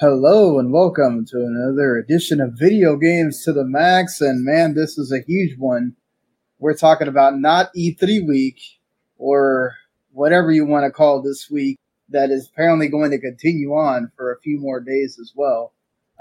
[0.00, 4.20] Hello and welcome to another edition of Video Games to the Max.
[4.20, 5.96] And man, this is a huge one.
[6.60, 8.60] We're talking about not E3 week
[9.16, 9.74] or
[10.12, 11.80] whatever you want to call this week
[12.10, 15.72] that is apparently going to continue on for a few more days as well.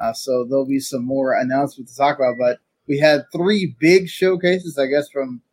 [0.02, 2.39] Uh, so there'll be some more announcements to talk about.
[2.39, 2.57] But
[2.88, 5.44] we had three big showcases, I guess, from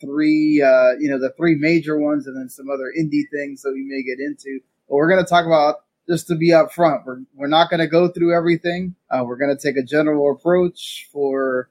[0.00, 3.72] three, uh, you know, the three major ones and then some other indie things that
[3.74, 4.60] we may get into.
[4.88, 5.78] But we're going to talk about
[6.08, 8.94] just to be upfront, we're we're not going to go through everything.
[9.10, 11.70] Uh, we're going to take a general approach for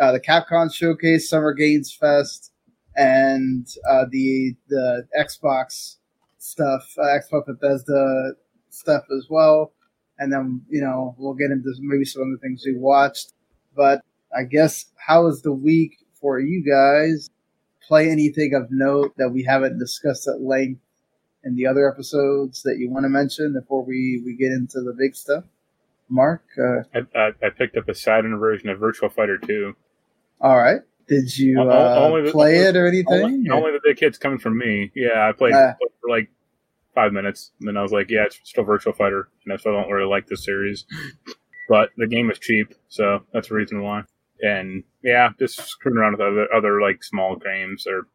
[0.00, 2.52] uh, the Capcom Showcase, Summer Games Fest,
[2.96, 5.96] and uh, the the Xbox
[6.38, 8.32] stuff, uh, Xbox Bethesda
[8.70, 9.72] stuff as well.
[10.18, 13.32] And then you know we'll get into maybe some of the things we watched.
[13.74, 14.00] But
[14.36, 17.28] I guess how was the week for you guys?
[17.86, 20.80] Play anything of note that we haven't discussed at length
[21.46, 24.94] in the other episodes that you want to mention before we, we get into the
[24.98, 25.44] big stuff?
[26.08, 26.44] Mark?
[26.58, 29.74] Uh, I, I, I, picked up a Saturn version of Virtua Fighter 2.
[30.40, 30.80] All right.
[31.08, 33.22] Did you uh, the, play it or anything?
[33.22, 34.90] Only, only, the big hits coming from me.
[34.94, 36.28] Yeah, I played uh, for like
[36.94, 37.52] five minutes.
[37.60, 39.28] And then I was like, yeah, it's still Virtua Fighter.
[39.44, 40.84] And that's why I don't really like this series.
[41.68, 44.02] But the game is cheap, so that's the reason why.
[44.40, 48.06] And yeah, just screwing around with other, other like small games or,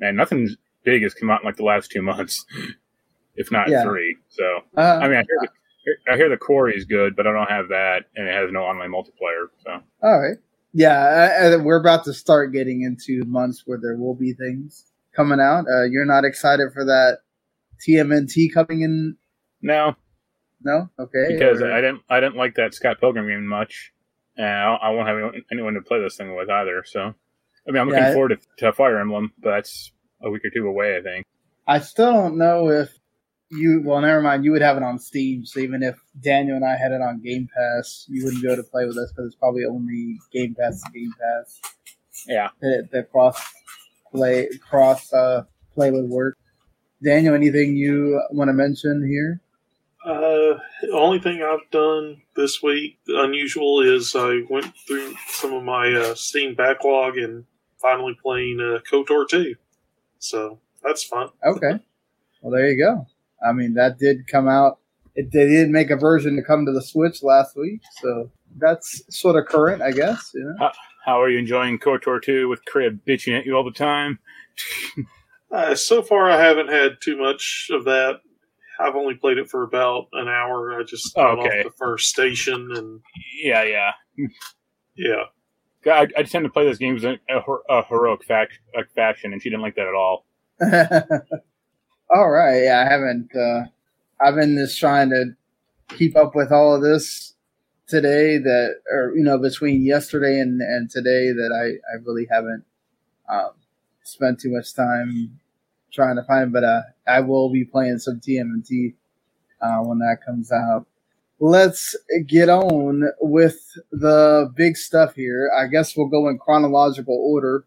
[0.00, 0.48] man, nothing
[0.84, 2.44] big has come out in like the last two months,
[3.34, 3.82] if not yeah.
[3.82, 4.16] three.
[4.28, 4.44] So
[4.76, 7.50] uh, I mean, I hear, the, I hear the Quarry is good, but I don't
[7.50, 9.46] have that, and it has no online multiplayer.
[9.64, 10.38] So all right,
[10.72, 15.64] yeah, we're about to start getting into months where there will be things coming out.
[15.68, 17.18] Uh, you're not excited for that
[17.86, 19.16] TMNT coming in?
[19.60, 19.94] No,
[20.62, 21.26] no, okay.
[21.28, 21.72] Because or...
[21.72, 23.92] I didn't, I didn't like that Scott Pilgrim game much,
[24.36, 26.84] and I, I won't have anyone to play this thing with either.
[26.86, 30.42] So, I mean, I'm looking yeah, forward to, to Fire Emblem, but that's a week
[30.44, 31.26] or two away, I think.
[31.66, 32.90] I still don't know if
[33.52, 33.82] you.
[33.84, 34.44] Well, never mind.
[34.44, 37.20] You would have it on Steam, so even if Daniel and I had it on
[37.20, 40.54] Game Pass, you wouldn't be able to play with us because it's probably only Game
[40.58, 41.60] Pass to Game Pass.
[42.26, 43.40] Yeah, the, the cross
[44.10, 45.44] play cross uh,
[45.74, 46.36] play would work.
[47.02, 49.40] Daniel, anything you want to mention here?
[50.04, 55.62] Uh, the only thing I've done this week unusual is I went through some of
[55.62, 57.44] my uh, Steam backlog and
[57.80, 59.54] finally playing uh, KOTOR 2.
[60.18, 61.28] So that's fun.
[61.44, 61.78] Okay.
[62.40, 63.06] Well, there you go.
[63.46, 64.78] I mean, that did come out.
[65.14, 69.02] It, they did make a version to come to the Switch last week, so that's
[69.10, 70.30] sort of current, I guess.
[70.34, 70.54] You know?
[70.58, 70.72] how,
[71.04, 74.18] how are you enjoying KOTOR 2 with Kreia bitching at you all the time?
[75.50, 78.20] uh, so far, I haven't had too much of that.
[78.80, 80.78] I've only played it for about an hour.
[80.78, 81.60] I just got okay.
[81.60, 83.00] off the first station and
[83.42, 83.90] yeah, yeah,
[84.96, 85.24] yeah.
[85.86, 88.60] I, I tend to play those games in a, a heroic fac-
[88.94, 90.26] fashion, and she didn't like that at all.
[92.14, 93.34] all right, yeah, I haven't.
[93.34, 93.64] Uh,
[94.20, 95.34] I've been just trying to
[95.88, 97.34] keep up with all of this
[97.86, 98.38] today.
[98.38, 102.64] That, or you know, between yesterday and and today, that I I really haven't
[103.28, 103.52] um,
[104.04, 105.40] spent too much time
[105.92, 106.52] trying to find.
[106.52, 108.94] But uh, I will be playing some TMNT
[109.60, 110.86] uh, when that comes out
[111.42, 111.96] let's
[112.28, 113.58] get on with
[113.90, 115.50] the big stuff here.
[115.58, 117.64] I guess we'll go in chronological order.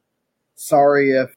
[0.56, 1.36] Sorry if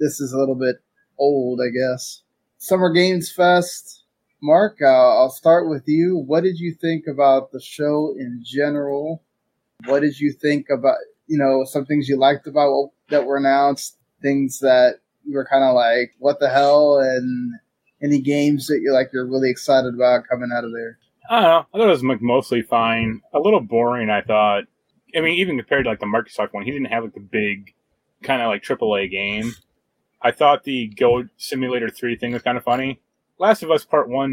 [0.00, 0.76] this is a little bit
[1.18, 2.22] old, I guess.
[2.66, 4.02] Summer Games Fest.
[4.42, 6.16] Mark, uh, I'll start with you.
[6.16, 9.22] What did you think about the show in general?
[9.84, 10.96] What did you think about,
[11.28, 15.62] you know, some things you liked about that were announced, things that you were kind
[15.62, 16.98] of like, what the hell?
[16.98, 17.52] And
[18.02, 20.98] any games that you're like, you're really excited about coming out of there?
[21.30, 21.66] I don't know.
[21.72, 23.22] I thought it was mostly fine.
[23.32, 24.64] A little boring, I thought.
[25.16, 27.74] I mean, even compared to like the Microsoft one, he didn't have like the big
[28.24, 29.54] kind of like AAA game.
[30.26, 33.00] I thought the Goat Simulator 3 thing was kind of funny.
[33.38, 34.32] Last of Us Part 1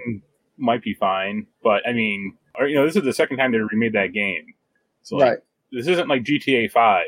[0.57, 3.59] might be fine, but I mean, or, you know, this is the second time they
[3.59, 4.53] remade that game.
[5.01, 5.37] So, like, right.
[5.71, 7.05] this isn't like GTA 5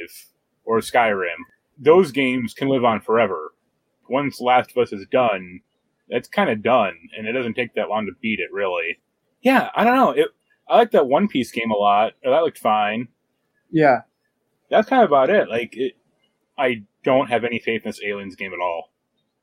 [0.66, 1.38] or Skyrim.
[1.78, 3.54] Those games can live on forever.
[4.10, 5.62] Once Last of Us is done,
[6.10, 9.00] it's kind of done, and it doesn't take that long to beat it, really
[9.46, 10.10] yeah, I don't know.
[10.10, 10.28] It,
[10.68, 12.14] I like that One Piece game a lot.
[12.24, 13.08] That looked fine.
[13.70, 14.02] Yeah,
[14.72, 15.48] that's kind of about it.
[15.48, 15.94] Like, it,
[16.58, 18.92] I don't have any faith in this Aliens game at all.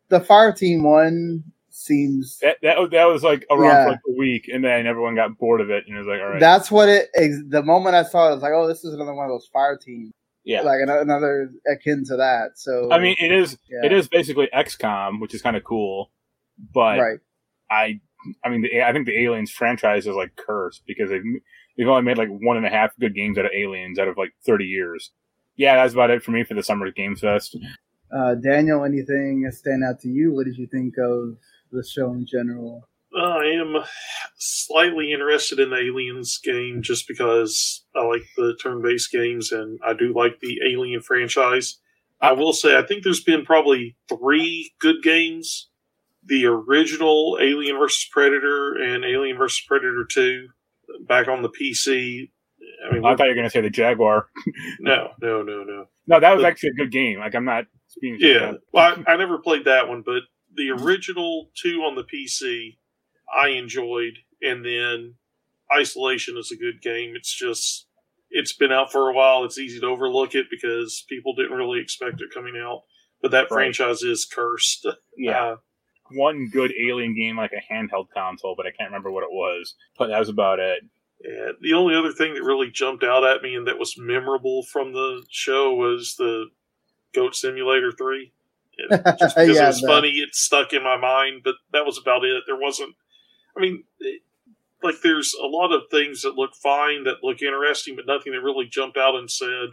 [0.08, 3.84] The Fireteam one seems that that, that was like around yeah.
[3.84, 6.20] for like a week, and then everyone got bored of it, and it was like,
[6.20, 6.40] all right.
[6.40, 7.08] That's what it.
[7.14, 9.48] The moment I saw it, I was like, oh, this is another one of those
[9.54, 10.10] Fireteam.
[10.44, 12.52] Yeah, like another akin to that.
[12.56, 13.86] So I mean, it is yeah.
[13.86, 16.10] it is basically XCOM, which is kind of cool,
[16.74, 17.18] but right.
[17.70, 18.00] I
[18.44, 21.22] I mean, the, I think the Aliens franchise is like cursed because they've
[21.76, 24.16] they've only made like one and a half good games out of Aliens out of
[24.16, 25.12] like thirty years.
[25.56, 27.56] Yeah, that's about it for me for the Summer Games Fest.
[28.14, 30.34] Uh, Daniel, anything stand out to you?
[30.34, 31.36] What did you think of
[31.70, 32.88] the show in general?
[33.14, 33.76] I am
[34.38, 39.78] slightly interested in the Aliens game just because I like the turn based games and
[39.84, 41.78] I do like the Alien franchise.
[42.20, 45.68] I will say, I think there's been probably three good games
[46.24, 48.08] the original Alien vs.
[48.10, 49.64] Predator and Alien vs.
[49.66, 50.48] Predator 2
[51.00, 52.30] back on the PC.
[52.88, 54.26] I mean, I thought you were going to say the Jaguar.
[54.80, 55.86] no, no, no, no.
[56.06, 57.18] No, that was actually a good game.
[57.18, 57.64] Like, I'm not
[58.00, 58.16] being.
[58.18, 58.54] Yeah.
[58.72, 60.22] Well, I, I never played that one, but
[60.56, 62.76] the original two on the PC
[63.32, 65.14] I enjoyed, and then
[65.74, 67.14] Isolation is a good game.
[67.16, 67.86] It's just
[68.30, 69.44] it's been out for a while.
[69.44, 72.82] It's easy to overlook it because people didn't really expect it coming out.
[73.20, 73.50] But that right.
[73.50, 74.86] franchise is cursed.
[75.16, 75.56] Yeah.
[76.12, 79.30] Uh, One good alien game, like a handheld console, but I can't remember what it
[79.30, 79.74] was.
[79.96, 80.80] But that was about it.
[81.24, 84.64] Yeah, the only other thing that really jumped out at me and that was memorable
[84.64, 86.46] from the show was the
[87.14, 88.32] Goat Simulator 3.
[88.90, 92.24] just because yeah, it was funny, it stuck in my mind, but that was about
[92.24, 92.42] it.
[92.46, 92.96] There wasn't
[93.56, 93.84] I mean,
[94.82, 98.40] like there's a lot of things that look fine, that look interesting, but nothing that
[98.40, 99.70] really jumped out and said,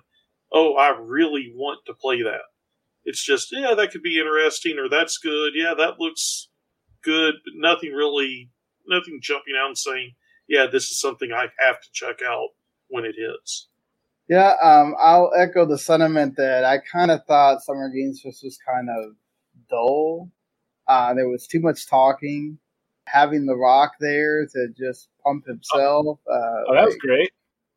[0.51, 2.42] "Oh, I really want to play that."
[3.06, 5.54] It's just, yeah, that could be interesting, or that's good.
[5.56, 6.50] Yeah, that looks
[7.01, 8.50] good, but nothing really,
[8.88, 10.16] nothing jumping out and saying,
[10.50, 12.50] "Yeah, this is something I have to check out
[12.90, 13.68] when it hits."
[14.28, 18.60] Yeah, um, I'll echo the sentiment that I kind of thought Summer Games Fest was
[18.60, 19.16] kind of
[19.69, 20.30] dull.
[20.88, 22.60] Uh, there was too much talking
[23.12, 26.19] having The Rock there to just pump himself.
[26.30, 27.31] Uh, oh, that was like, great.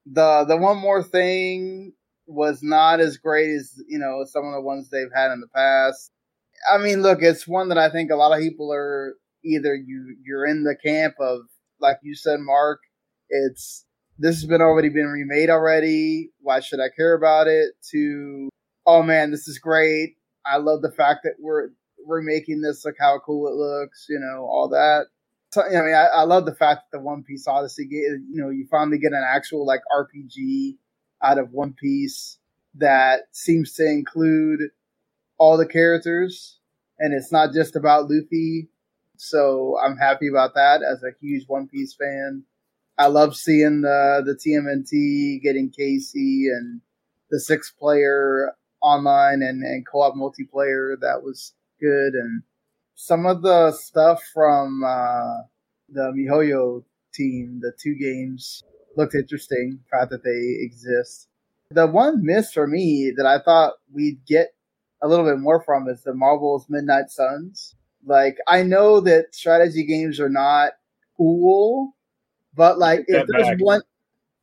[0.07, 1.93] The the one more thing
[2.27, 5.49] was not as great as you know some of the ones they've had in the
[5.49, 6.11] past.
[6.73, 10.17] I mean, look, it's one that I think a lot of people are either you
[10.25, 11.43] you're in the camp of
[11.83, 12.81] like you said, Mark.
[13.29, 13.85] It's
[14.19, 16.31] this has been already been remade already.
[16.41, 17.73] Why should I care about it?
[17.91, 18.49] To
[18.87, 20.17] oh man, this is great.
[20.47, 21.71] I love the fact that we're
[22.07, 24.07] we're making this look how cool it looks.
[24.09, 25.07] You know all that.
[25.53, 28.49] So, I mean, I, I, love the fact that the One Piece Odyssey, you know,
[28.49, 30.79] you finally get an actual like RPG
[31.23, 32.39] out of One Piece
[32.77, 34.61] that seems to include
[35.37, 36.59] all the characters,
[36.99, 38.71] and it's not just about Luffy.
[39.17, 42.45] So I'm happy about that as a huge One Piece fan.
[42.99, 46.81] I love seeing the the TMNT getting Casey and
[47.31, 50.99] the six player online and, and co op multiplayer.
[51.01, 52.43] That was good and
[52.95, 55.43] some of the stuff from uh,
[55.89, 58.63] the MiHoYo team, the two games
[58.97, 59.81] looked interesting.
[59.89, 61.29] Proud that they exist.
[61.71, 64.55] The one miss for me that I thought we'd get
[65.03, 67.75] a little bit more from is the Marvel's Midnight Suns.
[68.07, 70.73] Like I know that strategy games are not
[71.17, 71.97] cool,
[72.55, 73.59] but like if there's back.
[73.61, 73.83] one,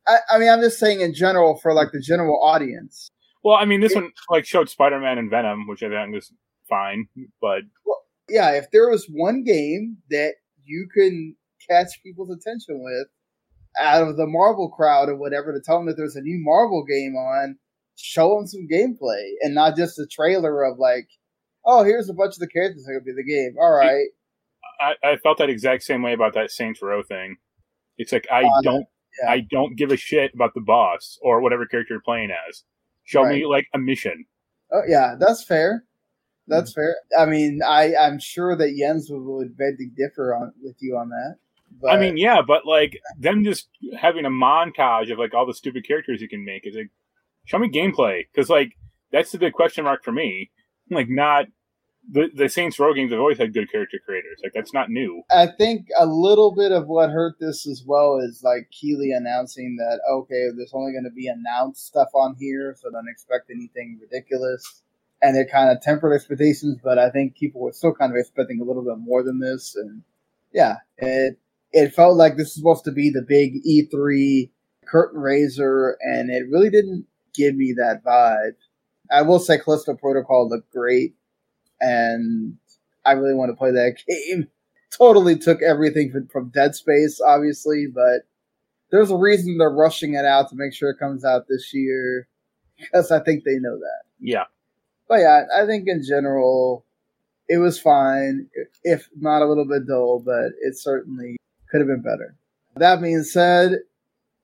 [0.06, 3.10] I, I, mean, I'm just saying in general for like the general audience.
[3.42, 6.32] Well, I mean, this it, one like showed Spider-Man and Venom, which I think was
[6.68, 7.08] fine,
[7.40, 10.34] but well, yeah, if there was one game that
[10.64, 11.36] you can
[11.68, 13.08] catch people's attention with
[13.78, 16.84] out of the Marvel crowd or whatever to tell them that there's a new Marvel
[16.84, 17.56] game on,
[17.96, 21.08] show them some gameplay and not just a trailer of like,
[21.64, 23.56] oh, here's a bunch of the characters that could be the game.
[23.60, 24.06] All right.
[24.80, 27.36] I, I felt that exact same way about that Saints Row thing.
[27.98, 28.86] It's like I uh, don't
[29.22, 29.30] yeah.
[29.30, 32.64] I don't give a shit about the boss or whatever character you're playing as.
[33.04, 33.40] Show right.
[33.40, 34.24] me like a mission.
[34.72, 35.84] Oh yeah, that's fair.
[36.46, 36.96] That's fair.
[37.18, 40.96] I mean, I I'm sure that Jens would, would beg to differ on with you
[40.96, 41.36] on that.
[41.80, 43.68] But, I mean, yeah, but like them just
[43.98, 46.90] having a montage of like all the stupid characters you can make is like,
[47.44, 48.72] show me gameplay because like
[49.12, 50.50] that's the big question mark for me.
[50.90, 51.46] Like, not
[52.08, 54.40] the the Saints Row games have always had good character creators.
[54.42, 55.22] Like that's not new.
[55.30, 59.76] I think a little bit of what hurt this as well is like Keighley announcing
[59.78, 63.98] that okay, there's only going to be announced stuff on here, so don't expect anything
[64.00, 64.82] ridiculous
[65.22, 66.78] and it kind of tempered expectations.
[66.82, 69.74] But I think people were still kind of expecting a little bit more than this,
[69.76, 70.02] and
[70.52, 71.38] yeah, it
[71.72, 74.50] it felt like this was supposed to be the big E3
[74.86, 78.56] curtain raiser, and it really didn't give me that vibe.
[79.12, 81.14] I will say Callisto Protocol looked great,
[81.80, 82.56] and
[83.04, 84.48] I really want to play that game.
[84.90, 88.22] Totally took everything from, from Dead Space, obviously, but
[88.90, 92.26] there's a reason they're rushing it out to make sure it comes out this year
[92.76, 94.02] because I think they know that.
[94.18, 94.44] Yeah
[95.10, 96.86] but yeah, I think in general
[97.48, 98.48] it was fine,
[98.84, 101.36] if not a little bit dull, but it certainly
[101.68, 102.36] could have been better.
[102.76, 103.80] That being said,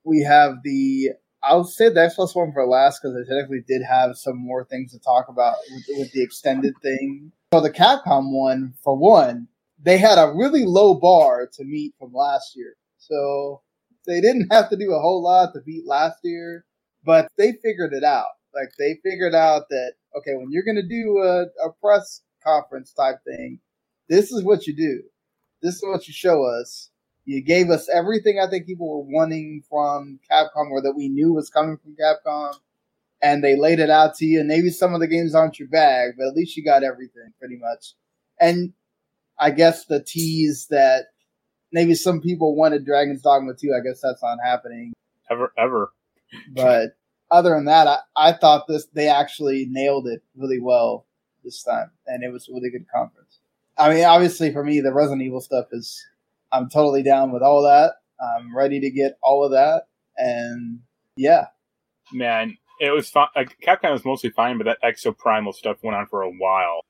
[0.02, 1.10] we have the
[1.46, 4.92] I'll say the Xbox One for last because I technically did have some more things
[4.92, 7.30] to talk about with, with the extended thing.
[7.54, 9.48] So the Capcom one, for one,
[9.80, 12.74] they had a really low bar to meet from last year.
[12.98, 13.62] So
[14.06, 16.64] they didn't have to do a whole lot to beat last year,
[17.04, 18.26] but they figured it out.
[18.54, 22.92] Like they figured out that okay, when you're going to do a, a press conference
[22.92, 23.60] type thing,
[24.08, 25.02] this is what you do.
[25.62, 26.90] this is what you show us.
[27.26, 31.32] You gave us everything I think people were wanting from Capcom or that we knew
[31.32, 32.54] was coming from Capcom.
[33.22, 34.40] And they laid it out to you.
[34.40, 37.32] And maybe some of the games aren't your bag, but at least you got everything
[37.38, 37.94] pretty much.
[38.40, 38.72] And
[39.38, 41.06] I guess the tease that
[41.72, 44.92] maybe some people wanted Dragon's Dogma 2, I guess that's not happening.
[45.30, 45.92] Ever, ever.
[46.54, 46.96] But
[47.30, 51.06] other than that, I, I thought this they actually nailed it really well
[51.44, 53.40] this time, and it was a really good conference.
[53.78, 56.04] I mean, obviously for me, the Resident Evil stuff is
[56.52, 57.94] I'm totally down with all that.
[58.20, 59.84] I'm ready to get all of that,
[60.16, 60.80] and
[61.16, 61.46] yeah,
[62.12, 63.28] man, it was fun.
[63.36, 66.80] Like, Capcom was mostly fine, but that Exoprimal stuff went on for a while,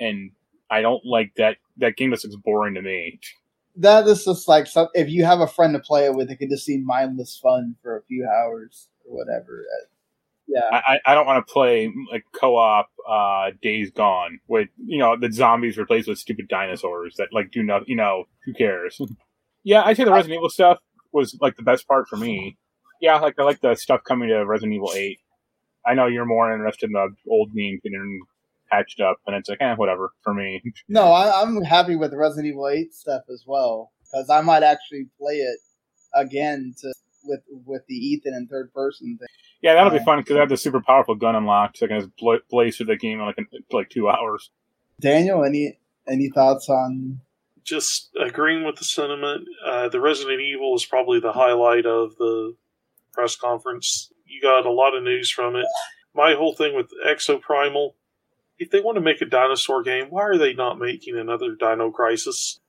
[0.00, 0.32] and
[0.70, 1.58] I don't like that.
[1.76, 3.20] That game just looks boring to me.
[3.76, 6.36] That is just like some, if you have a friend to play it with, it
[6.36, 9.64] could just seem mindless fun for a few hours or whatever.
[10.46, 15.16] Yeah, I, I don't want to play like co-op uh, Days Gone with you know
[15.16, 17.86] the zombies replaced with stupid dinosaurs that like do nothing.
[17.88, 19.00] You know who cares?
[19.64, 20.78] yeah, I'd say the Resident Evil stuff
[21.12, 22.58] was like the best part for me.
[23.00, 25.18] Yeah, like I like the stuff coming to Resident Evil Eight.
[25.86, 28.20] I know you're more interested in the old games getting
[28.70, 30.62] patched up, and it's like, eh, whatever for me.
[30.88, 34.62] No, I, I'm happy with the Resident Evil Eight stuff as well because I might
[34.62, 35.58] actually play it
[36.14, 36.92] again to
[37.24, 39.28] with with the Ethan and third person thing.
[39.62, 41.88] Yeah, that'll uh, be fun because I have the super powerful gun unlocked, so I
[41.88, 44.50] can just bla- blaze through the game in like in, like two hours.
[45.00, 45.78] Daniel, any
[46.08, 47.20] any thoughts on?
[47.64, 49.48] Just agreeing with the sentiment.
[49.64, 52.54] Uh, the Resident Evil is probably the highlight of the
[53.12, 54.12] press conference.
[54.26, 55.66] You got a lot of news from it.
[56.14, 57.94] My whole thing with Exoprimal,
[58.58, 61.90] if they want to make a dinosaur game, why are they not making another Dino
[61.90, 62.60] Crisis?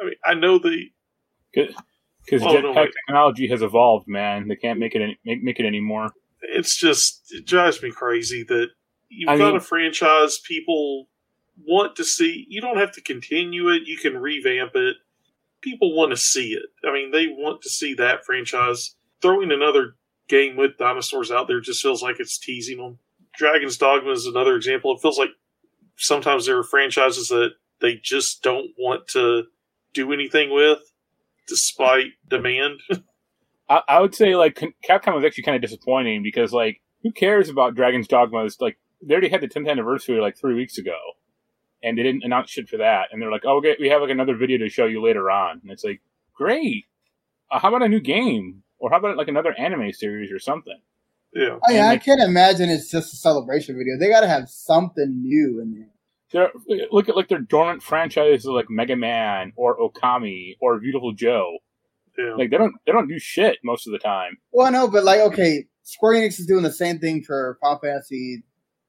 [0.00, 0.86] I mean, I know the
[2.30, 4.48] because oh, jetpack no, technology has evolved, man.
[4.48, 6.10] They can't make it any, make, make it anymore.
[6.42, 8.68] It's just it drives me crazy that
[9.08, 11.06] you've I got mean, a franchise people
[11.66, 12.46] want to see.
[12.48, 13.82] You don't have to continue it.
[13.86, 14.96] You can revamp it.
[15.60, 16.62] People want to see it.
[16.88, 18.94] I mean, they want to see that franchise.
[19.20, 19.96] Throwing another
[20.28, 22.98] game with dinosaurs out there just feels like it's teasing them.
[23.34, 24.94] Dragon's Dogma is another example.
[24.94, 25.30] It feels like
[25.96, 29.44] sometimes there are franchises that they just don't want to
[29.92, 30.78] do anything with
[31.50, 32.80] despite demand.
[33.68, 37.50] I, I, would say like Capcom was actually kind of disappointing because like who cares
[37.50, 38.44] about Dragon's Dogma?
[38.44, 40.96] It's like they already had the 10th anniversary like three weeks ago,
[41.82, 43.08] and they didn't announce shit for that.
[43.10, 45.60] And they're like, "Oh, okay, we have like another video to show you later on."
[45.62, 46.00] And it's like,
[46.34, 46.86] great.
[47.50, 50.80] Uh, how about a new game, or how about like another anime series or something?
[51.32, 53.96] Yeah, I, mean, like, I can't imagine it's just a celebration video.
[53.98, 55.90] They got to have something new in there.
[56.32, 56.52] They're,
[56.92, 61.58] look at like their dormant franchises like Mega Man or Okami or Viewtiful Joe.
[62.16, 62.34] Yeah.
[62.36, 64.38] Like they don't they don't do shit most of the time.
[64.52, 67.78] Well, I know, but like okay, Square Enix is doing the same thing for Final
[67.80, 68.44] Fantasy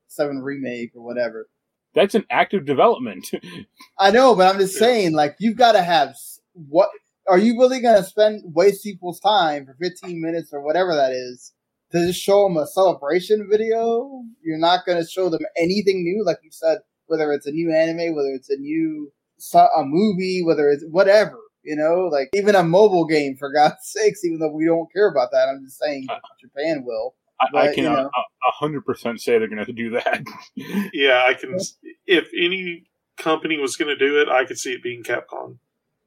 [0.07, 1.47] Seven remake or whatever.
[1.93, 3.31] That's an active development.
[3.99, 4.79] I know, but I'm just yeah.
[4.79, 6.15] saying, like you've got to have
[6.53, 6.89] what.
[7.27, 11.11] Are you really going to spend waste people's time for 15 minutes or whatever that
[11.11, 11.53] is
[11.91, 14.23] to just show them a celebration video?
[14.43, 16.79] You're not going to show them anything new, like you said
[17.11, 19.11] whether it's a new anime, whether it's a new
[19.53, 24.23] a movie, whether it's whatever, you know, like even a mobile game for God's sakes.
[24.23, 27.15] Even though we don't care about that, I'm just saying uh, Japan will.
[27.39, 28.09] I, but, I can a
[28.45, 30.23] hundred percent say they're going to do that.
[30.93, 31.57] yeah, I can.
[32.05, 32.85] If any
[33.17, 35.57] company was going to do it, I could see it being Capcom.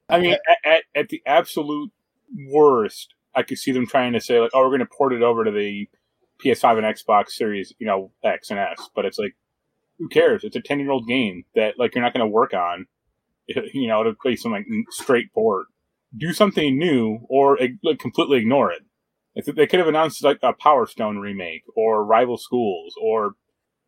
[0.07, 1.91] I mean, at, at, at the absolute
[2.49, 5.23] worst, I could see them trying to say like, "Oh, we're going to port it
[5.23, 5.89] over to the
[6.43, 9.35] PS5 and Xbox Series, you know, X and S." But it's like,
[9.97, 10.43] who cares?
[10.43, 12.87] It's a ten year old game that like you're not going to work on,
[13.47, 15.67] you know, to play some like straight port.
[16.17, 18.83] Do something new or like, completely ignore it.
[19.55, 23.33] they could have announced like a Power Stone remake or Rival Schools or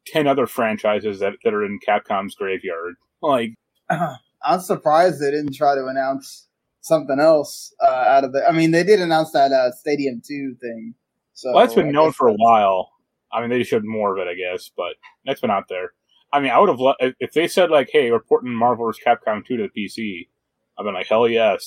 [0.06, 2.96] ten other franchises that, that are in Capcom's graveyard.
[3.22, 3.54] Like,
[3.90, 6.48] I'm surprised they didn't try to announce
[6.82, 8.46] something else uh, out of the.
[8.48, 10.96] I mean, they did announce that uh, Stadium Two thing.
[11.34, 12.90] So well, that's been known for a while.
[13.32, 14.96] I mean, they showed more of it, I guess, but
[15.26, 15.94] that's been out there.
[16.34, 19.04] I mean, I would have lo- if they said like, "Hey, we're porting Marvel vs.
[19.06, 20.28] Capcom 2 to the PC."
[20.78, 21.64] I've been like, "Hell yes!"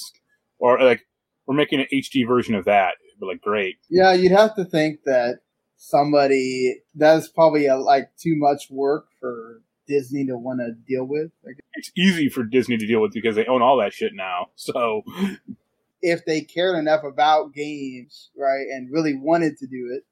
[0.58, 1.06] Or like,
[1.46, 3.76] "We're making an HD version of that." But like, great.
[3.88, 5.40] Yeah, you'd have to think that
[5.76, 11.32] somebody that's probably a, like too much work for Disney to want to deal with.
[11.74, 14.46] It's easy for Disney to deal with because they own all that shit now.
[14.54, 15.02] So
[16.02, 20.04] if they cared enough about games, right, and really wanted to do it,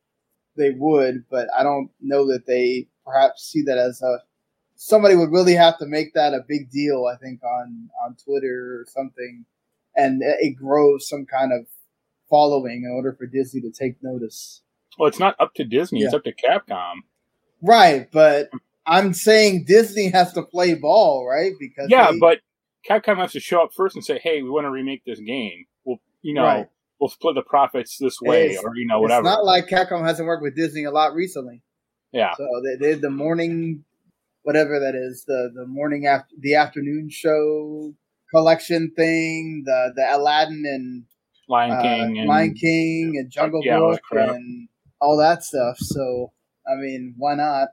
[0.57, 1.25] they would.
[1.31, 4.19] But I don't know that they perhaps see that as a
[4.79, 8.81] somebody would really have to make that a big deal, I think, on on Twitter
[8.81, 9.45] or something,
[9.95, 11.67] and it grows some kind of
[12.31, 14.63] following in order for Disney to take notice.
[14.99, 16.07] Well, it's not up to Disney; yeah.
[16.07, 16.95] it's up to Capcom.
[17.61, 18.49] Right, but
[18.87, 21.53] I'm saying Disney has to play ball, right?
[21.59, 22.39] Because yeah, they, but
[22.89, 25.67] Capcom has to show up first and say, "Hey, we want to remake this game.
[25.85, 26.67] We'll, you know, Right.
[27.01, 30.05] we'll split the profits this way, It's- or you know, whatever." It's not like Capcom
[30.07, 31.63] hasn't worked with Disney a lot recently.
[32.13, 33.85] yeah, So they did the morning,
[34.49, 37.93] whatever that is, the the morning after the afternoon show
[38.35, 41.05] collection thing, the the Aladdin and
[41.51, 44.69] Lion uh, King and Lion King and Jungle Yeah, Book and
[45.03, 45.77] all that stuff.
[45.81, 46.33] So
[46.67, 47.69] I mean, why not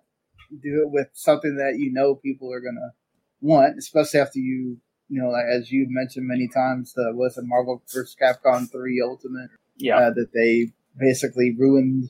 [0.52, 2.92] do it with something that you know people are gonna
[3.40, 4.78] want, especially after you
[5.08, 8.18] you know, like, as you've mentioned many times, the was it Marvel vs.
[8.22, 12.10] Capcom three Ultimate yeah, uh, that they basically ruined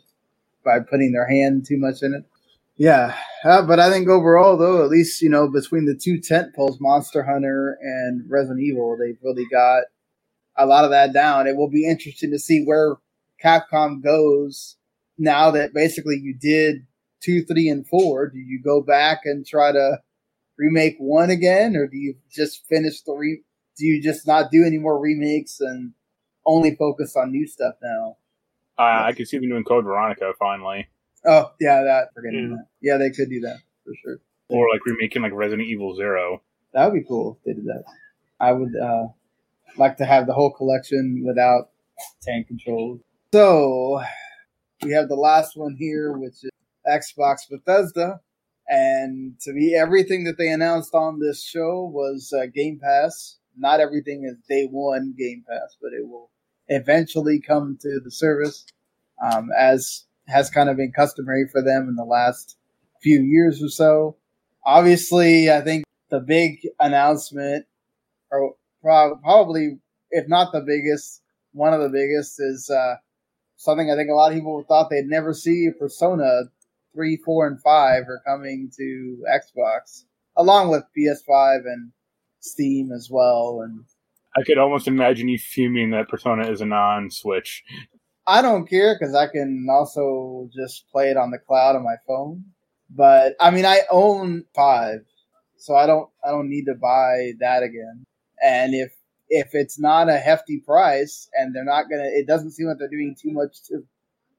[0.63, 2.25] by putting their hand too much in it.
[2.77, 6.53] Yeah, uh, but I think overall, though, at least you know between the two tent
[6.55, 9.84] poles, Monster Hunter and Resident Evil, they've really got
[10.58, 11.48] a lot of that down.
[11.48, 12.96] It will be interesting to see where
[13.44, 14.75] Capcom goes
[15.17, 16.86] now that basically you did
[17.24, 18.29] two, three, and four.
[18.29, 20.00] Do you go back and try to
[20.58, 23.41] remake one again, or do you just finish the re?
[23.77, 25.94] Do you just not do any more remakes and
[26.46, 28.17] only focus on new stuff now?
[28.77, 30.88] uh, I could see them doing Code Veronica finally,
[31.27, 32.55] Oh, yeah, that forgetting Yeah.
[32.58, 32.65] that.
[32.82, 34.17] Yeah, they could do that for sure.
[34.50, 36.41] or like remaking like Resident Evil Zero.
[36.74, 37.84] That would be cool if they did that.
[38.39, 39.08] I would uh,
[39.77, 41.70] like to have the whole collection without
[42.22, 43.00] tank controls.
[43.34, 44.01] So
[44.84, 46.51] we have the last one here, which is
[46.88, 48.20] Xbox Bethesda.
[48.67, 53.38] And to me, everything that they announced on this show was uh, Game Pass.
[53.58, 56.29] Not everything is day one Game Pass, but it will
[56.67, 58.65] eventually come to the service,
[59.24, 62.58] um, as has kind of been customary for them in the last
[63.01, 64.15] few years or so.
[64.65, 67.65] Obviously, I think the big announcement,
[68.32, 69.79] or probably,
[70.12, 71.22] if not the biggest,
[71.53, 72.96] one of the biggest, is uh,
[73.58, 75.70] something I think a lot of people thought they'd never see.
[75.79, 76.44] Persona
[76.94, 80.03] 3, 4, and 5 are coming to Xbox,
[80.38, 81.91] along with PS5 and
[82.39, 83.62] Steam as well.
[83.63, 83.86] And
[84.38, 87.63] I could almost imagine you fuming that Persona isn't on Switch.
[88.27, 91.96] I don't care because I can also just play it on the cloud on my
[92.08, 92.44] phone.
[92.90, 95.05] But I mean, I own five,
[95.57, 98.05] so I don't I don't need to buy that again.
[98.44, 98.94] And if
[99.29, 102.90] if it's not a hefty price and they're not gonna, it doesn't seem like they're
[102.90, 103.83] doing too much to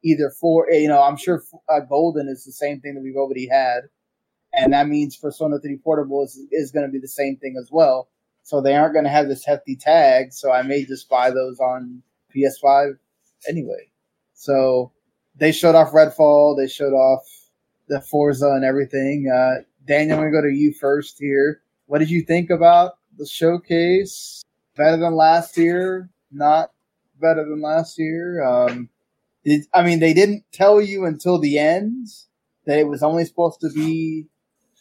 [0.04, 3.48] either for you know I'm sure uh, Golden is the same thing that we've already
[3.48, 3.82] had,
[4.52, 7.68] and that means Persona 3 Portable is is going to be the same thing as
[7.70, 8.08] well.
[8.42, 10.32] So they aren't going to have this hefty tag.
[10.32, 12.02] So I may just buy those on
[12.34, 12.96] PS5
[13.48, 13.90] anyway.
[14.34, 14.92] So
[15.36, 16.56] they showed off Redfall.
[16.56, 17.22] They showed off
[17.88, 19.30] the Forza and everything.
[19.32, 21.62] Uh, Daniel, I'm to go to you first here.
[21.86, 24.42] What did you think about the showcase?
[24.76, 26.10] Better than last year?
[26.32, 26.70] Not
[27.20, 28.44] better than last year?
[28.44, 28.88] Um,
[29.44, 32.08] did, I mean, they didn't tell you until the end
[32.66, 34.26] that it was only supposed to be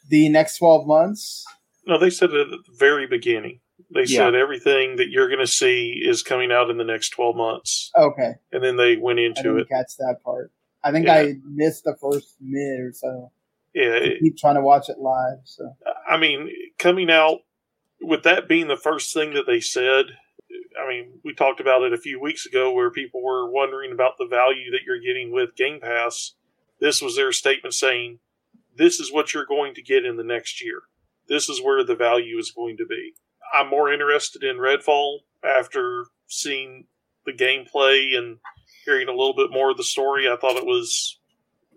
[0.10, 1.46] the next 12 months.
[1.86, 3.60] No, they said it at the very beginning.
[3.94, 4.18] They Yeah.
[4.20, 7.92] said everything that you're going to see is coming out in the next 12 months.
[7.98, 8.34] Okay.
[8.52, 9.70] And then they went I into didn't it.
[9.70, 10.52] catch that part.
[10.84, 11.14] I think Yeah.
[11.16, 13.32] I missed the first minute or so.
[13.74, 15.40] Yeah, it- keep trying to watch it live.
[15.44, 15.76] So
[16.08, 17.40] I mean, coming out
[18.02, 20.06] with that being the first thing that they said,
[20.80, 24.18] I mean, we talked about it a few weeks ago where people were wondering about
[24.18, 26.34] the value that you're getting with Game Pass.
[26.80, 28.20] This was their statement saying,
[28.76, 30.84] this is what you're going to get in the next year.
[31.28, 33.14] This is where the value is going to be.
[33.56, 36.86] I'm more interested in Redfall after seeing
[37.26, 38.38] the gameplay and
[38.86, 40.30] hearing a little bit more of the story.
[40.30, 41.20] I thought it was,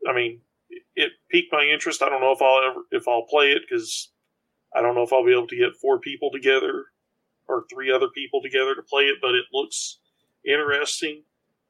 [0.08, 0.40] I mean,
[0.94, 2.02] it piqued my interest.
[2.02, 4.10] I don't know if I'll ever if I'll play it because
[4.74, 6.86] I don't know if I'll be able to get four people together
[7.46, 9.18] or three other people together to play it.
[9.22, 10.00] But it looks
[10.44, 11.22] interesting.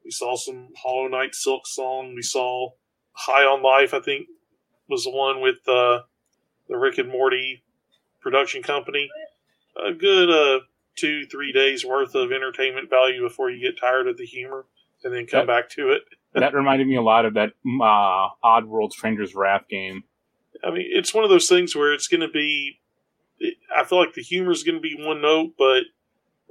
[0.03, 2.15] We saw some Hollow Knight Silksong.
[2.15, 2.71] We saw
[3.13, 3.93] High on Life.
[3.93, 4.27] I think
[4.89, 6.01] was the one with uh,
[6.67, 7.63] the Rick and Morty
[8.21, 9.09] production company.
[9.75, 10.59] A good uh,
[10.95, 14.65] two three days worth of entertainment value before you get tired of the humor
[15.03, 15.47] and then come Yep.
[15.47, 16.01] back to it.
[16.33, 17.51] that reminded me a lot of that
[17.81, 20.03] uh, Oddworld Stranger's Wrath game.
[20.63, 22.79] I mean, it's one of those things where it's going to be.
[23.73, 25.83] I feel like the humor is going to be one note, but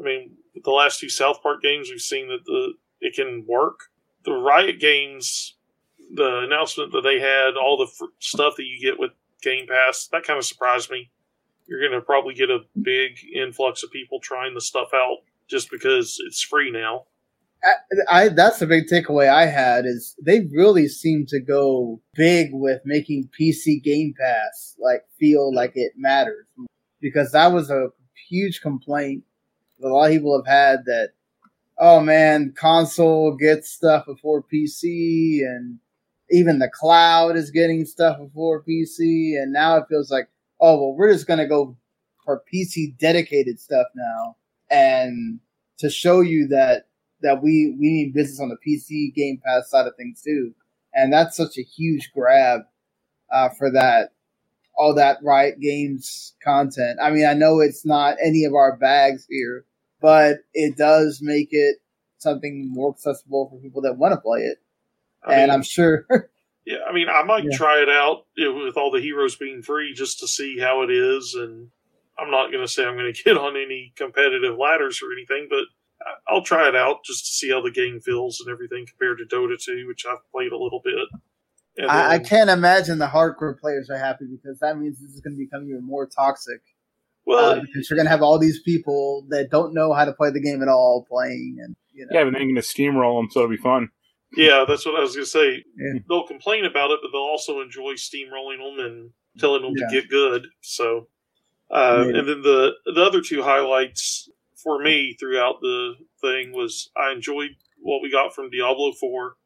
[0.01, 3.45] I mean, with the last two South Park games, we've seen that the it can
[3.47, 3.81] work.
[4.25, 5.57] The Riot games,
[6.15, 9.11] the announcement that they had, all the fr- stuff that you get with
[9.43, 11.11] Game Pass, that kind of surprised me.
[11.69, 15.71] You're going to probably get a big influx of people trying the stuff out just
[15.71, 17.05] because it's free now.
[17.63, 22.51] I, I that's the big takeaway I had is they really seem to go big
[22.53, 26.47] with making PC Game Pass like feel like it matters.
[27.01, 27.89] Because that was a
[28.29, 29.25] huge complaint
[29.81, 31.11] that a lot of people have had that
[31.79, 35.79] oh man console gets stuff before PC and
[36.31, 40.29] even the cloud is getting stuff before PC and now it feels like
[40.61, 41.77] oh well we're just gonna go
[42.25, 44.37] for PC dedicated stuff now,
[44.71, 45.41] and
[45.79, 46.89] to show you that
[47.23, 50.55] that we we need business on the PC Game Pass side of things too,
[50.95, 52.63] and that's such a huge grab
[53.33, 54.13] uh, for that
[54.77, 56.99] all that Riot Games content.
[57.03, 59.65] I mean, I know it's not any of our bags here,
[60.01, 61.77] but it does make it
[62.19, 64.59] something more accessible for people that want to play it.
[65.25, 66.07] I and mean, I'm sure.
[66.69, 67.57] yeah, I mean, I might yeah.
[67.57, 71.35] try it out with all the heroes being free just to see how it is.
[71.35, 71.69] And
[72.19, 75.47] I'm not going to say I'm going to get on any competitive ladders or anything,
[75.49, 75.65] but
[76.29, 79.25] I'll try it out just to see how the game feels and everything compared to
[79.25, 81.09] Dota 2, which I've played a little bit.
[81.77, 85.21] Then, I, I, can't imagine the hardcore players are happy because that means this is
[85.21, 86.61] going to become even more toxic.
[87.25, 90.13] Well, uh, because you're going to have all these people that don't know how to
[90.13, 92.19] play the game at all playing, and you know.
[92.19, 93.91] yeah, but then you're going to steamroll them, so it'll be fun.
[94.37, 95.65] Yeah, that's what I was going to say.
[95.77, 96.01] Yeah.
[96.09, 99.87] They'll complain about it, but they'll also enjoy steamrolling them and telling them yeah.
[99.87, 100.49] to get good.
[100.61, 101.09] So,
[101.71, 104.29] uh, and then the the other two highlights
[104.63, 109.37] for me throughout the thing was I enjoyed what we got from Diablo Four,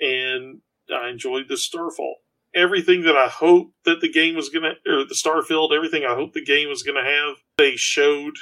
[0.00, 0.60] and
[0.94, 2.16] I enjoyed the Starfall.
[2.54, 6.34] Everything that I hoped that the game was gonna, or the Starfield, everything I hoped
[6.34, 8.36] the game was gonna have, they showed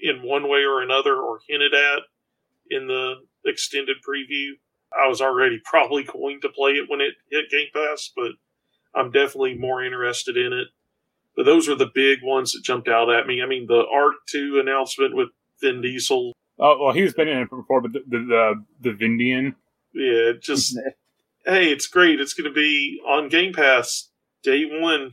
[0.00, 2.02] in one way or another, or hinted at
[2.70, 3.14] in the
[3.44, 4.52] extended preview.
[4.92, 8.32] I was already probably going to play it when it hit Game Pass, but
[8.94, 10.68] I'm definitely more interested in it.
[11.36, 13.42] But those were the big ones that jumped out at me.
[13.42, 15.28] I mean, the Ark 2 announcement with
[15.60, 16.32] Vin Diesel.
[16.58, 19.54] Oh, well, he's been in it before, but the, the, the, the Vindian.
[19.94, 20.76] Yeah, just
[21.46, 22.20] hey, it's great.
[22.20, 24.10] It's going to be on Game Pass
[24.42, 25.12] day one.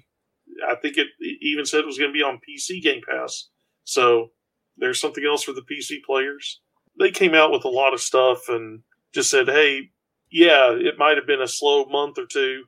[0.68, 1.08] I think it
[1.42, 3.50] even said it was going to be on PC Game Pass.
[3.84, 4.32] So
[4.78, 6.60] there's something else for the PC players.
[7.00, 8.82] They came out with a lot of stuff and
[9.16, 9.92] just said, hey,
[10.30, 12.66] yeah, it might have been a slow month or two,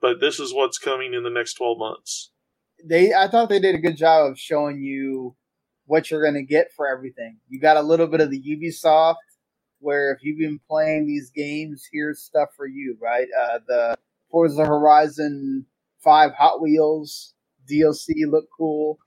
[0.00, 2.30] but this is what's coming in the next 12 months.
[2.88, 5.34] They, I thought they did a good job of showing you
[5.86, 7.38] what you're going to get for everything.
[7.48, 9.16] You got a little bit of the Ubisoft
[9.80, 13.26] where if you've been playing these games, here's stuff for you, right?
[13.42, 13.96] Uh, the
[14.30, 15.66] Forza Horizon
[16.04, 17.34] 5 Hot Wheels
[17.68, 19.00] DLC look cool.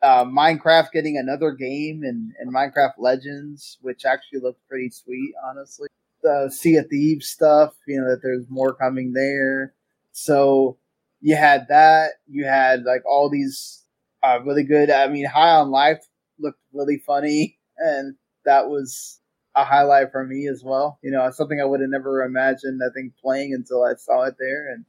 [0.00, 5.88] Uh, Minecraft getting another game and, and Minecraft Legends, which actually looks pretty sweet, honestly.
[6.22, 9.74] The Sea of Thieves stuff, you know, that there's more coming there.
[10.12, 10.78] So
[11.20, 12.12] you had that.
[12.28, 13.84] You had like all these
[14.22, 14.90] uh, really good.
[14.90, 16.04] I mean, High on Life
[16.38, 19.20] looked really funny, and that was
[19.54, 20.98] a highlight for me as well.
[21.02, 24.34] You know, something I would have never imagined, I think, playing until I saw it
[24.38, 24.84] there, and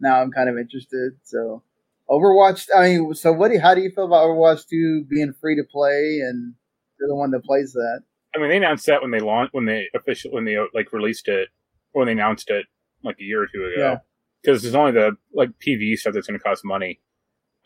[0.00, 1.12] now I'm kind of interested.
[1.24, 1.62] So,
[2.08, 2.68] Overwatch.
[2.76, 3.48] I mean, so what?
[3.48, 6.54] Do you, how do you feel about Overwatch Two being free to play, and
[6.98, 8.02] you're the one that plays that?
[8.34, 11.28] I mean, they announced that when they launched, when they official, when they like released
[11.28, 11.48] it,
[11.92, 12.66] or when they announced it
[13.02, 13.98] like a year or two ago.
[14.42, 17.00] Because there's only the like PV stuff that's going to cost money.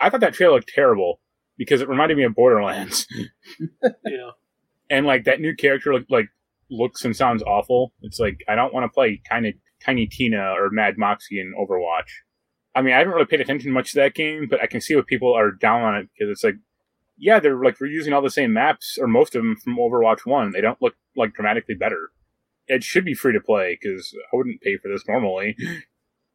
[0.01, 1.21] I thought that trailer looked terrible
[1.59, 3.07] because it reminded me of Borderlands.
[3.83, 4.31] yeah
[4.93, 6.29] and like that new character look, like
[6.71, 7.93] looks and sounds awful.
[8.03, 11.55] It's like I don't want to play kind of Tiny Tina or Mad Moxxi in
[11.59, 12.11] Overwatch.
[12.75, 14.95] I mean, I haven't really paid attention much to that game, but I can see
[14.95, 16.55] what people are down on it because it's like,
[17.23, 20.51] yeah, they're like reusing all the same maps or most of them from Overwatch One.
[20.51, 22.11] They don't look like dramatically better.
[22.67, 25.57] It should be free to play because I wouldn't pay for this normally.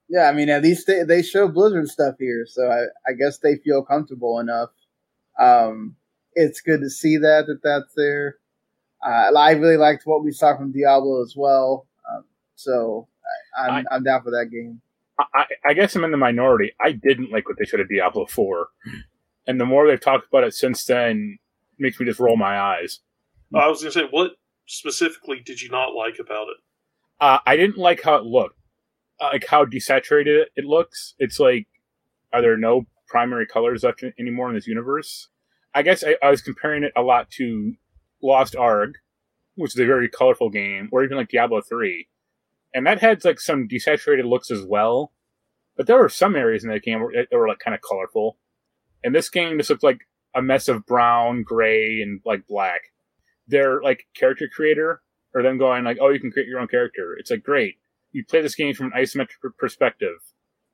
[0.09, 3.39] Yeah, I mean, at least they, they show Blizzard stuff here, so I, I guess
[3.39, 4.69] they feel comfortable enough.
[5.37, 5.97] Um,
[6.33, 8.37] it's good to see that that that's there.
[9.05, 11.87] Uh, I really liked what we saw from Diablo as well.
[12.09, 12.23] Um,
[12.55, 13.09] so
[13.59, 14.79] I, am I'm, I'm down for that game.
[15.19, 16.71] I, I, guess I'm in the minority.
[16.79, 18.69] I didn't like what they showed at Diablo 4.
[19.47, 21.39] And the more they've talked about it since then,
[21.79, 22.99] makes me just roll my eyes.
[23.55, 24.31] I was going to say, what
[24.65, 26.57] specifically did you not like about it?
[27.19, 28.59] Uh, I didn't like how it looked.
[29.19, 31.15] Uh, like how desaturated it looks.
[31.17, 31.67] It's like,
[32.33, 35.29] are there no primary colors left anymore in this universe?
[35.73, 37.73] I guess I, I was comparing it a lot to
[38.21, 38.95] Lost Ark,
[39.55, 42.07] which is a very colorful game, or even like Diablo 3.
[42.73, 45.13] And that had like some desaturated looks as well.
[45.75, 48.37] But there were some areas in that game that were like kind of colorful.
[49.03, 50.01] And this game just looks like
[50.35, 52.81] a mess of brown, gray, and like black.
[53.47, 55.01] Their like character creator,
[55.33, 57.75] or them going like, "Oh, you can create your own character." It's like great.
[58.11, 60.17] You play this game from an isometric perspective.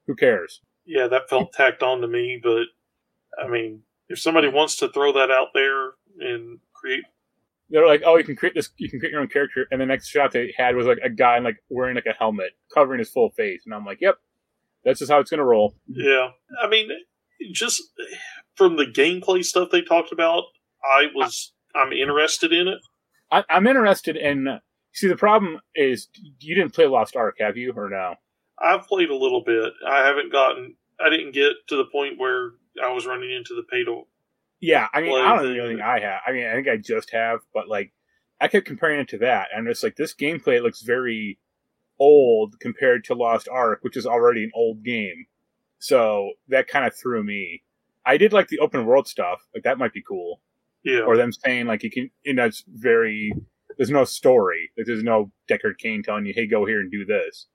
[0.08, 0.62] Who cares?
[0.86, 2.40] Yeah, that felt tacked on to me.
[2.42, 2.66] But
[3.42, 7.04] I mean, if somebody wants to throw that out there and create
[7.70, 9.68] they're like, oh, you can create this, you can create your own character.
[9.72, 12.52] And the next shot they had was like a guy like wearing like a helmet
[12.74, 13.64] covering his full face.
[13.66, 14.18] And I'm like, yep,
[14.84, 15.74] that's just how it's going to roll.
[15.88, 16.30] Yeah.
[16.62, 16.90] I mean,
[17.52, 17.82] just
[18.56, 20.44] from the gameplay stuff they talked about,
[20.84, 22.80] I was, I'm interested in it.
[23.32, 24.60] I, am interested in,
[24.94, 26.08] see, the problem is
[26.40, 28.16] you didn't play Lost Ark, have you, or no?
[28.60, 29.74] I've played a little bit.
[29.88, 32.52] I haven't gotten, I didn't get to the point where
[32.84, 34.04] I was running into the pay to
[34.60, 36.22] Yeah, I mean, I don't really think I have.
[36.28, 37.94] I mean, I think I just have, but like,
[38.40, 39.48] I kept comparing it to that.
[39.56, 41.40] and it's like, this gameplay looks very
[42.00, 45.26] old compared to Lost Ark, which is already an old game.
[45.84, 47.62] So that kind of threw me.
[48.06, 49.42] I did like the open world stuff.
[49.54, 50.40] Like that might be cool.
[50.82, 51.02] Yeah.
[51.02, 53.34] Or them saying like you can, you know, it's very.
[53.78, 54.72] There's no story.
[54.78, 57.48] Like, there's no Deckard Cain telling you, "Hey, go here and do this."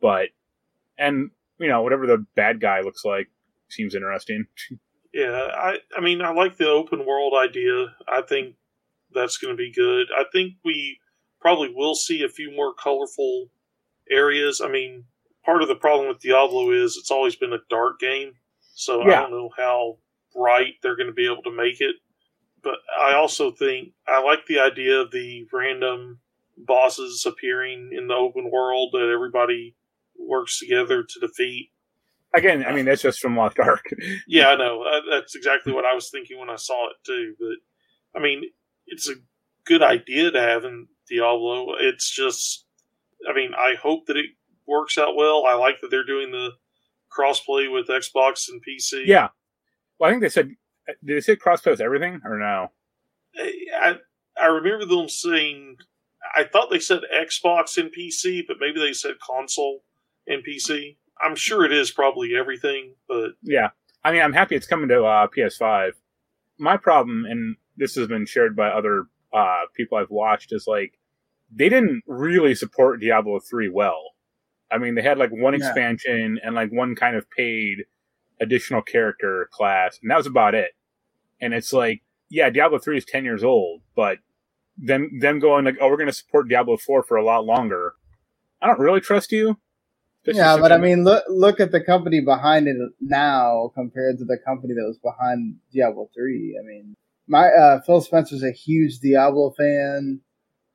[0.00, 0.30] But,
[0.98, 3.28] and you know, whatever the bad guy looks like
[3.68, 4.46] seems interesting.
[5.14, 7.86] Yeah, I I mean I like the open world idea.
[8.06, 8.54] I think
[9.14, 10.08] that's going to be good.
[10.14, 10.98] I think we
[11.40, 13.46] probably will see a few more colorful
[14.10, 14.60] areas.
[14.62, 15.04] I mean,
[15.46, 18.32] part of the problem with Diablo is it's always been a dark game,
[18.74, 19.96] so I don't know how
[20.34, 21.94] bright they're going to be able to make it.
[22.62, 26.18] But I also think I like the idea of the random
[26.58, 29.76] bosses appearing in the open world that everybody
[30.18, 31.70] works together to defeat.
[32.34, 33.84] Again, I mean that's just from Lost Ark.
[34.26, 34.82] Yeah, I know.
[34.82, 37.34] Uh, That's exactly what I was thinking when I saw it too.
[37.38, 38.42] But I mean,
[38.86, 39.14] it's a
[39.64, 41.74] good idea to have in Diablo.
[41.78, 42.66] It's just,
[43.28, 44.26] I mean, I hope that it
[44.66, 45.44] works out well.
[45.46, 46.50] I like that they're doing the
[47.16, 49.06] crossplay with Xbox and PC.
[49.06, 49.28] yeah.
[49.98, 50.50] Well, I think they said.
[51.04, 52.70] Did they say crossplay with everything or no?
[53.36, 53.96] I
[54.40, 55.76] I remember them saying.
[56.36, 59.82] I thought they said Xbox and PC, but maybe they said console
[60.26, 60.96] and PC.
[61.24, 63.68] I'm sure it is probably everything, but Yeah.
[64.04, 65.92] I mean, I'm happy it's coming to uh, PS5.
[66.58, 70.98] My problem, and this has been shared by other uh, people I've watched, is like
[71.50, 74.14] they didn't really support Diablo 3 well.
[74.70, 75.66] I mean, they had like one Yeah.
[75.66, 77.84] expansion and like one kind of paid
[78.40, 80.72] additional character class, and that was about it.
[81.40, 84.18] And it's like, yeah, Diablo 3 is 10 years old, but
[84.76, 87.94] them them going like, oh, we're going to support Diablo 4 for a lot longer.
[88.60, 89.58] I don't really trust you.
[90.24, 94.24] This yeah, but I mean, look look at the company behind it now compared to
[94.24, 96.58] the company that was behind Diablo three.
[96.60, 96.96] I mean,
[97.28, 100.20] my uh, Phil Spencer's a huge Diablo fan,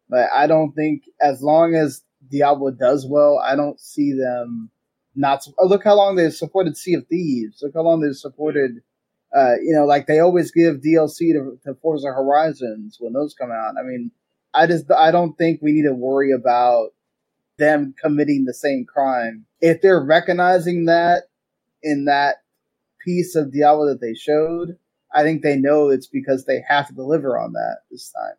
[0.08, 4.72] but I don't think as long as Diablo does well, I don't see them
[5.16, 5.46] not.
[5.60, 7.60] Oh, look how long they've supported Sea of Thieves.
[7.62, 8.82] Look how long they've supported.
[9.36, 13.52] Uh, you know, like they always give DLC to, to Forza Horizons when those come
[13.52, 13.76] out.
[13.80, 14.12] I mean,
[14.54, 16.90] I just I don't think we need to worry about
[17.58, 19.46] them committing the same crime.
[19.62, 21.24] If they're recognizing that
[21.84, 22.38] in that
[23.06, 24.78] piece of Diablo that they showed,
[25.14, 28.36] I think they know it's because they have to deliver on that this time.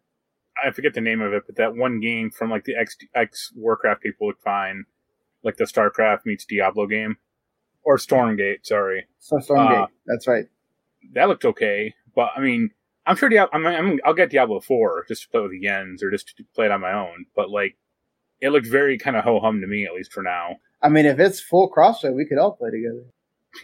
[0.64, 3.52] I forget the name of it, but that one game from like the X X
[3.54, 4.84] Warcraft people would find,
[5.42, 7.16] like the StarCraft meets Diablo game,
[7.84, 8.64] or Stormgate.
[8.66, 10.46] Sorry, So Stormgate, Uh, that's right.
[11.14, 12.70] that looked okay, but I mean,
[13.06, 13.50] I'm sure Diablo.
[13.58, 16.44] I'm, I'm, I'll get Diablo four just to play with the Yens or just to
[16.54, 17.26] play it on my own.
[17.34, 17.76] But like,
[18.40, 20.56] it looked very kind of ho hum to me, at least for now.
[20.80, 23.04] I mean, if it's full crossplay, we could all play together.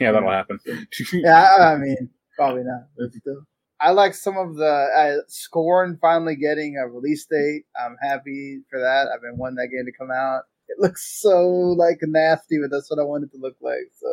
[0.01, 0.59] Yeah, that'll happen.
[1.13, 3.47] Yeah, I I mean, probably not, but still.
[3.81, 7.65] I like some of the uh, Scorn finally getting a release date.
[7.79, 9.09] I'm happy for that.
[9.09, 10.43] I've been wanting that game to come out.
[10.69, 13.91] It looks so like nasty, but that's what I want it to look like.
[14.01, 14.09] So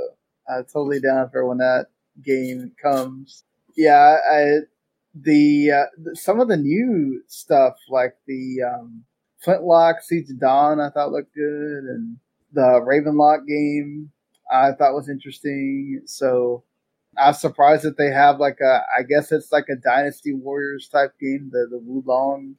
[0.47, 1.88] I'm totally down for when that
[2.23, 3.43] game comes.
[3.75, 4.60] Yeah, I
[5.13, 9.04] the uh, some of the new stuff like the um,
[9.39, 12.17] Flintlock Siege of Dawn I thought looked good, and
[12.54, 14.12] the Ravenlok game
[14.51, 16.01] I thought was interesting.
[16.06, 16.63] So
[17.17, 20.88] I was surprised that they have like a, I guess it's like a Dynasty Warriors
[20.88, 22.56] type game, the the Wo Long.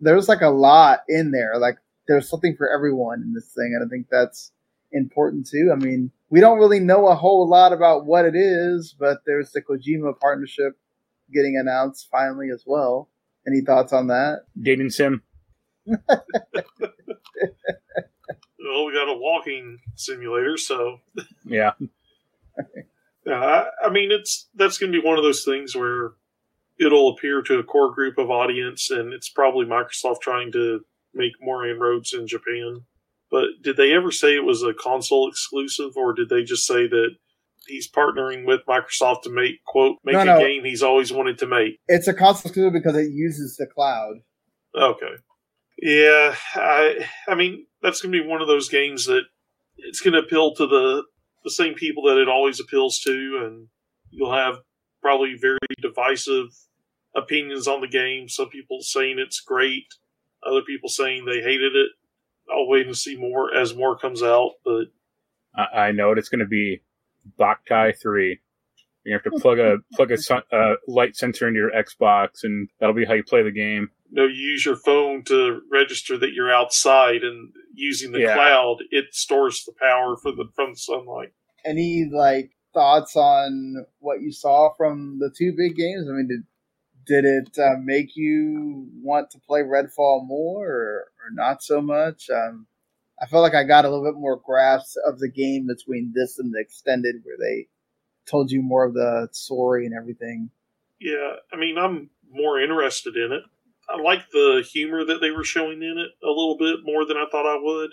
[0.00, 1.58] There's like a lot in there.
[1.58, 4.52] Like there's something for everyone in this thing, and I think that's
[4.92, 5.70] important too.
[5.72, 9.52] I mean, we don't really know a whole lot about what it is, but there's
[9.52, 10.76] the Kojima partnership
[11.32, 13.08] getting announced finally as well.
[13.46, 14.44] Any thoughts on that?
[14.60, 15.22] Dating sim.
[15.86, 15.98] well,
[18.84, 21.00] we got a walking simulator, so
[21.44, 21.72] Yeah,
[23.26, 26.12] Yeah, I, I mean, it's that's going to be one of those things where
[26.78, 30.80] it'll appear to a core group of audience, and it's probably Microsoft trying to
[31.14, 32.82] make more inroads in Japan.
[33.30, 36.86] But did they ever say it was a console exclusive, or did they just say
[36.88, 37.10] that
[37.66, 40.38] he's partnering with Microsoft to make quote make No, a no.
[40.40, 41.78] game he's always wanted to make?
[41.88, 44.16] It's a console exclusive because it uses the cloud.
[44.74, 45.14] Okay.
[45.82, 49.22] Yeah, I I mean that's going to be one of those games that
[49.76, 51.04] it's going to appeal to the
[51.44, 53.68] the same people that it always appeals to, and
[54.10, 54.56] you'll have
[55.00, 56.48] probably very divisive
[57.14, 58.28] opinions on the game.
[58.28, 59.86] Some people saying it's great,
[60.46, 61.90] other people saying they hated it.
[62.50, 64.86] I'll wait and see more as more comes out, but
[65.54, 66.18] I, I know it.
[66.18, 66.82] It's going to be
[67.38, 68.40] Boktai three.
[69.04, 72.94] You have to plug a plug a uh, light sensor into your Xbox, and that'll
[72.94, 73.90] be how you play the game.
[74.10, 78.34] You know, you use your phone to register that you're outside, and using the Yeah.
[78.34, 81.32] cloud, it stores the power for the from the sunlight.
[81.64, 86.08] Any like thoughts on what you saw from the two big games?
[86.08, 86.44] I mean, did
[87.06, 92.28] did it uh, make you want to play Redfall more or, or not so much?
[92.30, 92.66] Um,
[93.20, 96.38] I felt like I got a little bit more grasp of the game between this
[96.38, 97.68] and the extended, where they
[98.26, 100.50] told you more of the story and everything.
[101.00, 103.42] Yeah, I mean, I'm more interested in it.
[103.92, 107.16] I like the humor that they were showing in it a little bit more than
[107.16, 107.90] I thought I would.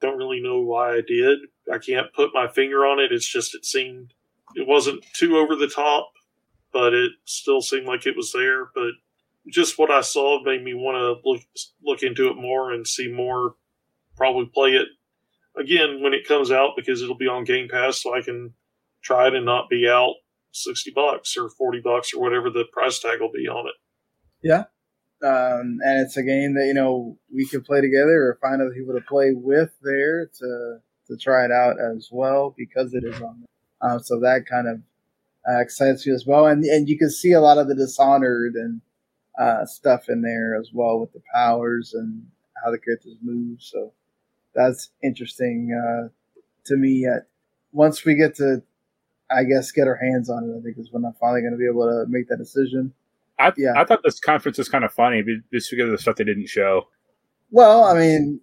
[0.00, 1.38] Don't really know why I did.
[1.72, 3.12] I can't put my finger on it.
[3.12, 4.12] It's just it seemed
[4.54, 6.12] it wasn't too over the top,
[6.72, 8.66] but it still seemed like it was there.
[8.74, 8.92] But
[9.48, 11.40] just what I saw made me want to look
[11.82, 13.54] look into it more and see more.
[14.16, 14.88] Probably play it
[15.58, 18.54] again when it comes out because it'll be on Game Pass, so I can
[19.02, 20.14] try it and not be out
[20.52, 23.74] sixty bucks or forty bucks or whatever the price tag will be on it.
[24.42, 24.64] Yeah,
[25.22, 28.74] um, and it's a game that you know we can play together or find other
[28.74, 33.20] people to play with there to to try it out as well because it is
[33.20, 33.44] on.
[33.80, 34.80] Um, so that kind of
[35.48, 38.54] uh, excites you as well, and and you can see a lot of the Dishonored
[38.54, 38.80] and
[39.38, 42.26] uh, stuff in there as well with the powers and
[42.62, 43.60] how the characters move.
[43.60, 43.92] So
[44.54, 46.08] that's interesting uh,
[46.66, 47.06] to me.
[47.72, 48.62] Once we get to,
[49.30, 51.58] I guess, get our hands on it, I think is when I'm finally going to
[51.58, 52.92] be able to make that decision.
[53.38, 53.72] I, yeah.
[53.76, 56.48] I thought this conference was kind of funny just because of the stuff they didn't
[56.48, 56.88] show.
[57.50, 58.40] Well, I mean,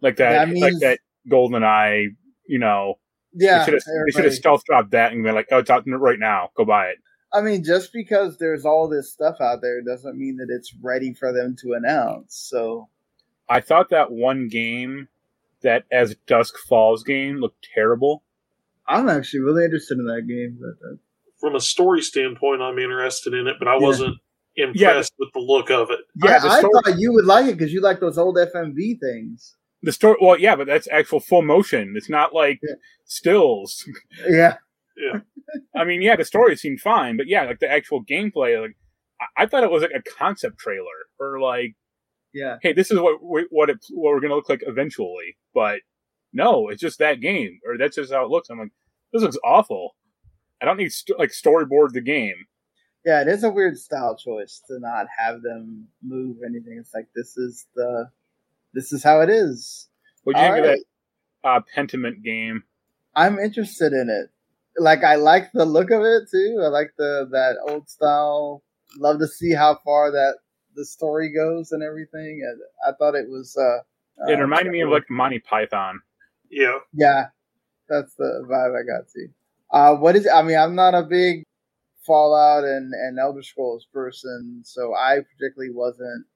[0.00, 2.08] like that, that means, like that Golden Eye,
[2.46, 2.98] you know.
[3.32, 3.78] Yeah, they
[4.10, 6.50] should have stealth dropped that and been like, "Oh, it's out right now.
[6.56, 6.96] Go buy it."
[7.32, 11.14] I mean, just because there's all this stuff out there doesn't mean that it's ready
[11.14, 12.34] for them to announce.
[12.34, 12.88] So,
[13.48, 15.06] I thought that one game,
[15.62, 18.24] that as Dusk Falls game, looked terrible.
[18.88, 20.96] I'm actually really interested in that game, but uh,
[21.40, 23.80] from a story standpoint, I'm interested in it, but I yeah.
[23.80, 24.16] wasn't
[24.56, 25.24] impressed yeah.
[25.24, 26.00] with the look of it.
[26.22, 28.98] Yeah, I, story, I thought you would like it because you like those old FMV
[29.00, 29.56] things.
[29.82, 31.94] The story, well, yeah, but that's actual full motion.
[31.96, 32.74] It's not like yeah.
[33.06, 33.84] stills.
[34.28, 34.56] Yeah,
[34.96, 35.20] yeah.
[35.76, 38.76] I mean, yeah, the story seemed fine, but yeah, like the actual gameplay, like
[39.20, 40.84] I, I thought it was like a concept trailer
[41.18, 41.74] or like,
[42.34, 45.36] yeah, hey, this is what we, what it what we're gonna look like eventually.
[45.54, 45.80] But
[46.32, 48.50] no, it's just that game, or that's just how it looks.
[48.50, 48.72] I'm like,
[49.12, 49.96] this looks awful.
[50.60, 52.46] I don't need st- like storyboard the game.
[53.04, 56.76] Yeah, it is a weird style choice to not have them move anything.
[56.78, 58.10] It's like this is the
[58.74, 59.88] this is how it is.
[60.24, 60.74] What do you All think right.
[60.74, 60.80] of
[61.42, 62.62] that uh, Pentiment game?
[63.16, 64.30] I'm interested in it.
[64.80, 66.60] Like I like the look of it too.
[66.62, 68.62] I like the that old style.
[68.98, 70.36] Love to see how far that
[70.76, 72.42] the story goes and everything.
[72.44, 73.56] And I thought it was.
[73.56, 73.78] Uh,
[74.30, 76.00] it uh, reminded me of like Monty Python.
[76.50, 76.78] Yeah.
[76.92, 77.26] Yeah,
[77.88, 79.28] that's the vibe I got to.
[79.72, 80.26] Uh, what is?
[80.26, 81.44] I mean, I'm not a big
[82.06, 86.26] Fallout and, and Elder Scrolls person, so I particularly wasn't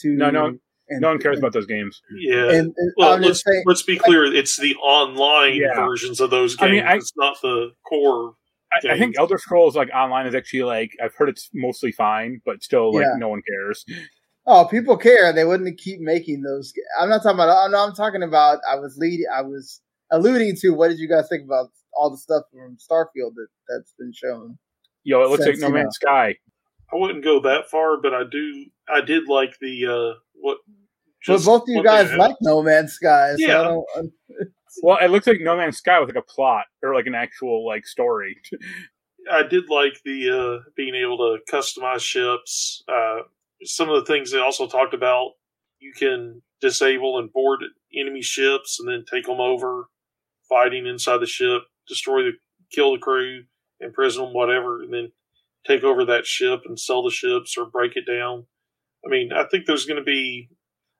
[0.00, 0.14] too.
[0.16, 2.00] No, no, and, no one cares about those games.
[2.18, 2.50] Yeah.
[2.50, 4.24] And, and well, let's, saying, let's be clear.
[4.24, 5.74] It's the online yeah.
[5.74, 6.68] versions of those games.
[6.68, 8.34] I mean, I, it's not the core.
[8.72, 12.40] I, I, think Elder Scrolls like online is actually like I've heard it's mostly fine,
[12.44, 13.18] but still like yeah.
[13.18, 13.84] no one cares.
[14.46, 15.32] Oh, people care.
[15.32, 16.72] They wouldn't keep making those.
[17.00, 17.70] I'm not talking about.
[17.70, 18.58] No, I'm talking about.
[18.70, 19.26] I was leading.
[19.34, 19.80] I was
[20.14, 20.70] alluding to.
[20.70, 24.58] What did you guys think about all the stuff from Starfield that that's been shown?
[25.02, 26.08] Yo, it looks Since, like No Man's know.
[26.08, 26.36] Sky.
[26.92, 28.66] I wouldn't go that far, but I do.
[28.88, 30.58] I did like the uh what.
[31.26, 33.34] But both of you guys like No Man's Sky.
[33.36, 34.02] So yeah.
[34.82, 37.66] well, it looks like No Man's Sky with like a plot or like an actual
[37.66, 38.36] like story.
[39.30, 42.82] I did like the uh being able to customize ships.
[42.88, 43.20] Uh
[43.64, 45.32] Some of the things they also talked about,
[45.80, 47.60] you can disable and board
[47.94, 49.88] enemy ships and then take them over,
[50.48, 52.32] fighting inside the ship, destroy the,
[52.72, 53.42] kill the crew
[53.80, 55.12] imprison them, whatever, and then
[55.66, 58.46] take over that ship and sell the ships or break it down.
[59.04, 60.48] I mean, I think there's going to be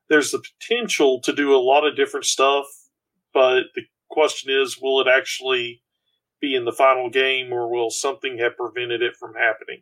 [0.09, 2.65] there's the potential to do a lot of different stuff,
[3.33, 5.81] but the question is, will it actually
[6.39, 9.81] be in the final game, or will something have prevented it from happening?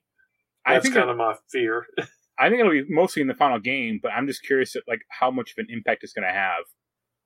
[0.65, 1.86] That's kind of my fear.
[2.39, 5.02] I think it'll be mostly in the final game, but I'm just curious, at, like
[5.10, 6.63] how much of an impact it's going to have.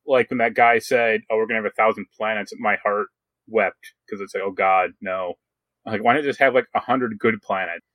[0.08, 3.08] Like when that guy said, "Oh, we're going to have a thousand planets," my heart
[3.48, 5.34] wept because it's like, "Oh God, no."
[5.86, 7.86] Like, why not just have like a hundred good planets?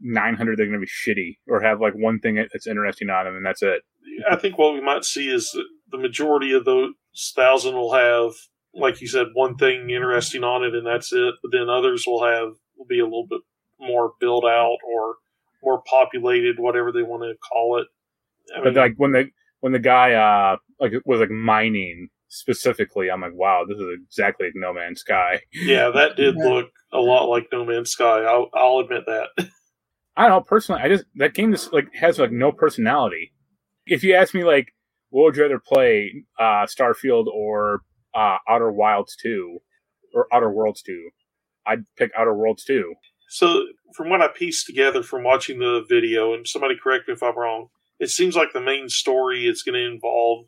[0.00, 3.36] 900 they're going to be shitty or have like one thing that's interesting on them
[3.36, 3.82] and that's it
[4.30, 5.58] i think what we might see is
[5.90, 6.92] the majority of those
[7.34, 8.32] thousand will have
[8.74, 12.24] like you said one thing interesting on it and that's it but then others will
[12.24, 13.40] have will be a little bit
[13.80, 15.16] more built out or
[15.62, 17.86] more populated whatever they want to call it
[18.54, 20.56] I mean, but like when the when the guy uh
[20.92, 25.40] like was like mining specifically i'm like wow this is exactly like no man's sky
[25.52, 28.20] yeah that did look a lot like No Man's Sky.
[28.20, 29.28] I'll, I'll admit that.
[30.16, 30.40] I don't know.
[30.42, 33.32] Personally, I just that game just like has like no personality.
[33.84, 34.68] If you ask me, like,
[35.10, 37.80] what would you rather play, uh, Starfield or
[38.14, 39.58] uh, Outer Wilds two,
[40.14, 41.10] or Outer Worlds two?
[41.66, 42.94] I'd pick Outer Worlds two.
[43.28, 43.64] So,
[43.96, 47.36] from what I pieced together from watching the video, and somebody correct me if I'm
[47.36, 47.68] wrong,
[47.98, 50.46] it seems like the main story is going to involve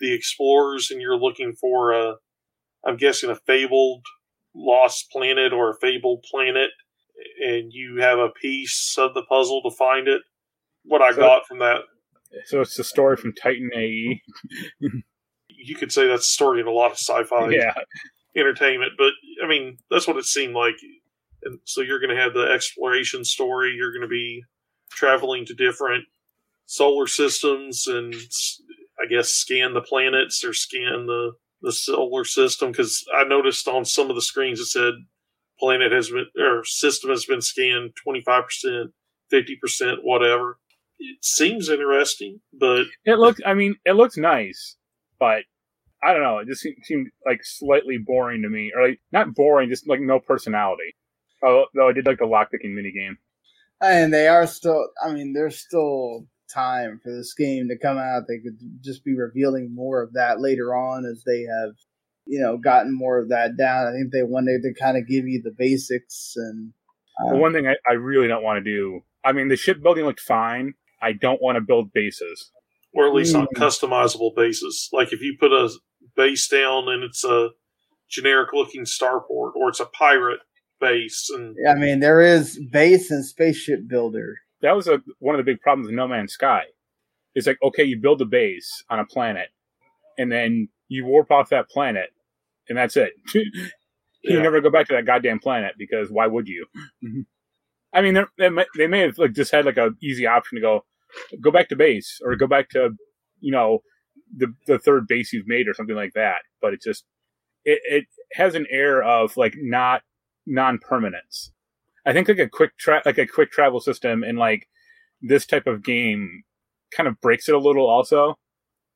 [0.00, 2.14] the explorers, and you're looking for a,
[2.86, 4.04] I'm guessing, a fabled
[4.54, 6.70] lost planet or a fabled planet,
[7.44, 10.22] and you have a piece of the puzzle to find it.
[10.84, 11.82] What I So- got from that,
[12.46, 13.70] So it's the story from Titan.
[13.74, 14.20] AE.
[15.48, 17.74] you could say that's a story in a lot of sci-fi Yeah,
[18.36, 20.76] entertainment, but I mean, that's what it seemed like.
[21.44, 23.72] And so you're going to have the exploration story.
[23.76, 24.42] You're going to be
[24.90, 26.04] traveling to different
[26.66, 28.60] solar systems and s-
[29.00, 31.32] I guess scan the planets or scan the,
[31.62, 32.72] the solar system.
[32.72, 34.94] Cause I noticed on some of the screens it said
[35.58, 38.92] planet has been, or system has been scanned 25%,
[39.32, 40.58] 50%, whatever.
[40.98, 43.40] It seems interesting, but it looked.
[43.46, 44.76] I mean, it looks nice,
[45.20, 45.42] but
[46.02, 46.38] I don't know.
[46.38, 50.00] It just seemed, seemed like slightly boring to me, or like not boring, just like
[50.00, 50.96] no personality.
[51.44, 53.16] Oh, though I did like the lockpicking mini game.
[53.80, 54.88] And they are still.
[55.04, 58.22] I mean, they're still time for this game to come out.
[58.28, 61.74] They could just be revealing more of that later on as they have,
[62.26, 63.86] you know, gotten more of that down.
[63.86, 66.72] I think they wanted to kind of give you the basics and.
[67.30, 69.00] The Uh, one thing I, I really don't want to do.
[69.24, 70.74] I mean, the ship building looked fine.
[71.02, 72.52] I don't want to build bases.
[72.94, 73.52] or at least on Mm.
[73.56, 74.88] customizable bases.
[74.92, 75.68] Like if you put a
[76.16, 77.50] base down and it's a
[78.08, 80.40] generic looking starport, or it's a pirate
[80.80, 84.38] base, and I mean, there is base and spaceship builder.
[84.62, 86.62] That was a, one of the big problems with No Man's Sky.
[87.34, 89.48] It's like, okay, you build a base on a planet,
[90.18, 92.10] and then you warp off that planet,
[92.68, 93.12] and that's it.
[93.34, 93.44] you
[94.24, 94.42] Yeah.
[94.42, 96.66] never go back to that goddamn planet because why would you?
[97.92, 100.60] I mean, they may, they may have like just had like a easy option to
[100.62, 100.84] go
[101.40, 102.90] go back to base or go back to
[103.40, 103.78] you know
[104.36, 106.40] the the third base you've made or something like that.
[106.60, 107.04] But it just
[107.64, 108.04] it, it
[108.34, 110.02] has an air of like not
[110.46, 111.52] non permanence.
[112.08, 114.66] I think like a quick tra- like a quick travel system in like
[115.20, 116.42] this type of game
[116.90, 118.38] kind of breaks it a little also.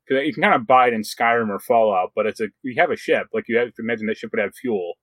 [0.09, 2.75] Because you can kind of buy it in Skyrim or Fallout, but it's a you
[2.79, 4.95] have a ship like you have to imagine that ship would have fuel.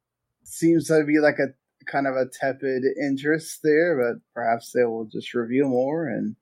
[0.43, 1.53] Seems to be like a
[1.89, 6.35] kind of a tepid interest there, but perhaps they will just reveal more and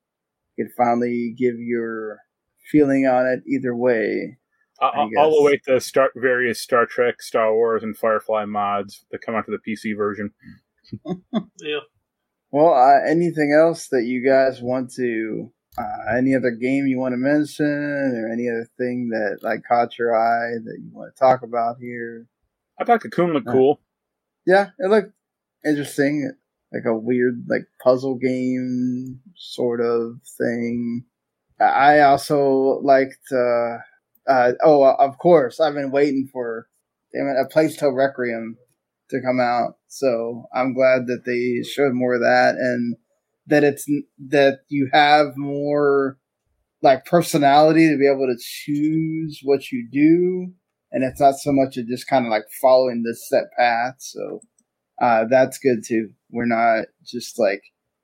[0.55, 2.19] you can finally give your
[2.71, 4.37] feeling on it either way.
[4.81, 5.67] Uh, I all the guess.
[5.67, 9.51] way to start various Star Trek, Star Wars, and Firefly mods that come out to
[9.51, 10.31] the PC version.
[11.61, 11.79] Yeah,
[12.51, 17.13] Well, uh, anything else that you guys want to, uh, any other game you want
[17.13, 21.19] to mention, or any other thing that like caught your eye that you want to
[21.19, 22.27] talk about here?
[22.79, 23.81] I thought Cocoon looked Uh, cool.
[24.45, 25.13] Yeah, it looked
[25.65, 26.31] interesting,
[26.71, 31.05] like a weird like puzzle game sort of thing.
[31.59, 33.31] I also liked.
[33.31, 33.77] Uh,
[34.27, 36.67] uh, oh, of course, I've been waiting for
[37.13, 38.57] damn it, a Plague Tale Requiem
[39.09, 39.75] to come out.
[39.87, 42.95] So I'm glad that they showed more of that and
[43.47, 43.85] that it's
[44.27, 46.17] that you have more
[46.81, 50.53] like personality to be able to choose what you do.
[50.91, 53.95] And it's not so much of just kind of like following this set path.
[53.99, 54.41] So
[55.01, 56.09] uh, that's good too.
[56.31, 57.61] We're not just like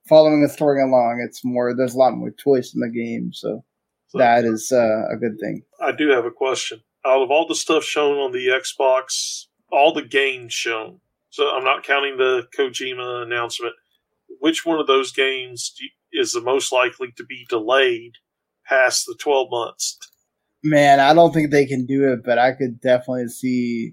[0.08, 1.24] following the story along.
[1.26, 3.30] It's more there's a lot more choice in the game.
[3.32, 3.64] So
[4.14, 5.62] So that is uh, a good thing.
[5.80, 6.80] I do have a question.
[7.04, 11.00] Out of all the stuff shown on the Xbox, all the games shown,
[11.30, 13.74] so I'm not counting the Kojima announcement.
[14.40, 15.74] Which one of those games
[16.12, 18.12] is the most likely to be delayed
[18.66, 19.98] past the 12 months?
[20.66, 23.92] man i don't think they can do it but i could definitely see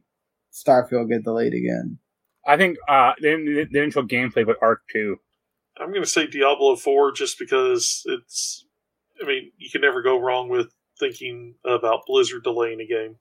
[0.54, 1.98] starfield get delayed again
[2.48, 5.16] I think uh, they, didn't- they didn't show gameplay, but Ark 2.
[5.80, 8.66] I'm going to say Diablo 4 just because it's.
[9.22, 13.18] I mean, you can never go wrong with thinking about Blizzard delaying a game.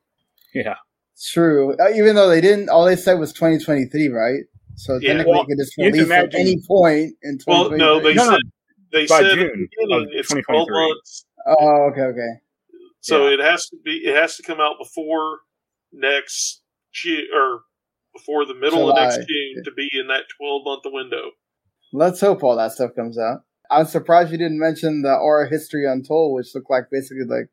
[0.55, 0.77] Yeah.
[1.23, 1.77] True.
[1.79, 4.41] Uh, even though they didn't, all they said was 2023, right?
[4.77, 7.47] So Yeah, technically, well, they could just you have to at any point in 2023.
[7.47, 8.41] Well, no, they No, no, said
[8.93, 12.33] they by said June beginning of it's 12 months, Oh, okay, okay.
[13.01, 13.35] so Yeah.
[13.35, 15.41] it has to be it has to come out before
[15.93, 16.63] next
[16.93, 17.63] June or
[18.15, 19.27] before the middle of next July.
[19.29, 21.33] June to be in that 12 month window.
[21.93, 23.41] Let's hope all that stuff comes out.
[23.71, 27.49] I'm surprised you didn't mention the Ara History Untold, which looked like basically like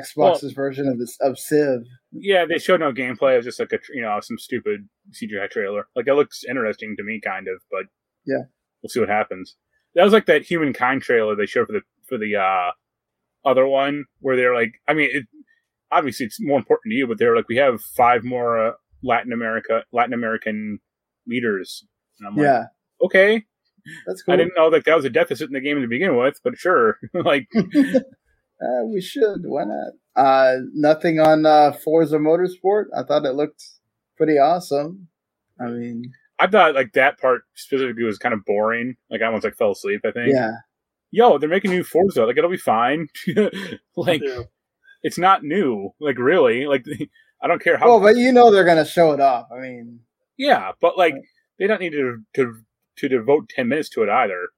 [0.00, 1.82] Xbox's version of this of Civ.
[2.12, 3.34] Yeah, they showed no gameplay.
[3.34, 5.86] It was just like a, you know, some stupid CGI trailer.
[5.94, 7.84] Like, it looks interesting to me, kind of, but
[8.26, 8.44] Yeah.
[8.82, 9.56] we'll see what happens.
[9.94, 12.72] That was like that Humankind trailer they showed for the, for the, uh,
[13.44, 15.24] other one where they're like, I mean, it,
[15.92, 18.72] obviously it's more important to you, but they're like, we have five more, uh,
[19.02, 20.80] Latin America, Latin American
[21.26, 21.84] leaders.
[22.18, 22.64] And I'm like, yeah,
[23.04, 23.44] okay.
[24.06, 24.34] that's cool.
[24.34, 26.56] I didn't know that that was a deficit in the game to begin with, but
[26.56, 26.98] sure.
[27.14, 27.48] like,
[28.60, 29.42] Uh, we should.
[29.44, 29.92] Why not?
[30.16, 32.84] Uh, nothing on uh, Forza Motorsport.
[32.96, 33.62] I thought it looked
[34.16, 35.08] pretty awesome.
[35.60, 36.04] I mean,
[36.38, 38.96] I thought like that part specifically was kind of boring.
[39.10, 40.00] Like I almost like fell asleep.
[40.04, 40.32] I think.
[40.32, 40.52] Yeah.
[41.10, 42.24] Yo, they're making new Forza.
[42.26, 43.08] Like it'll be fine.
[43.96, 44.42] like Yeah.
[45.02, 45.90] it's not new.
[46.00, 46.66] Like really.
[46.66, 46.84] Like
[47.42, 47.86] I don't care how.
[47.86, 49.48] Well, but you know they're gonna show it off.
[49.52, 50.00] I mean,
[50.36, 51.14] yeah, but like
[51.58, 52.54] they don't need to to
[52.96, 54.48] to devote ten minutes to it either.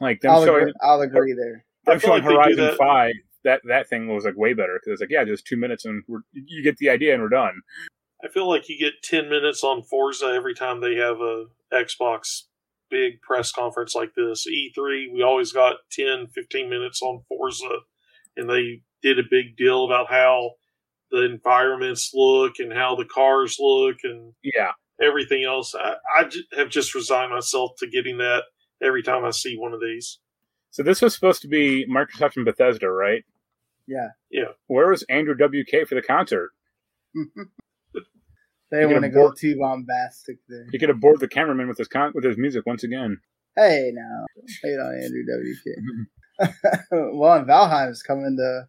[0.00, 1.64] Like them I'll showing agree, I'll agree there.
[1.86, 3.14] I'm feel showing like they do Horizon Five.
[3.44, 6.02] That that thing was like way better because it's like yeah, just two minutes and
[6.06, 7.62] we're, you get the idea and we're done.
[8.22, 12.42] I feel like you get 10 minutes on Forza every time they have a Xbox
[12.90, 14.46] big press conference like this.
[14.46, 17.78] E3, we always got 10, 15 minutes on Forza,
[18.36, 20.52] and they did a big deal about how
[21.10, 25.74] the environments look and how the cars look and Yeah, everything else.
[25.74, 28.44] I, I j- have just resigned myself to getting that
[28.82, 30.18] every time I see one of these.
[30.70, 33.24] So this was supposed to be Microsoft and Bethesda, right?
[33.86, 34.08] Yeah.
[34.30, 34.52] Yeah.
[34.68, 36.50] Where was Andrew WK for the concert?
[38.70, 40.66] they want to go board- too bombastic there.
[40.70, 43.20] He could have bored the cameraman with his con- with his music once again.
[43.56, 44.26] Hey, now
[44.62, 46.48] hate on Andrew WK.
[47.14, 48.68] well, and Valheim's coming to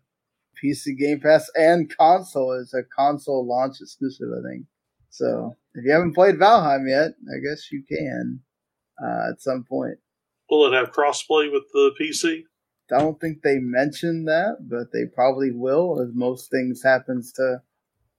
[0.61, 2.59] PC Game Pass and console.
[2.59, 4.65] It's a console launch exclusive, I think.
[5.11, 8.39] So if you haven't played Valheim yet, I guess you can
[9.03, 9.99] uh, at some point.
[10.51, 12.43] Will it have crossplay with the PC?
[12.93, 17.61] I don't think they mentioned that, but they probably will, as most things happens to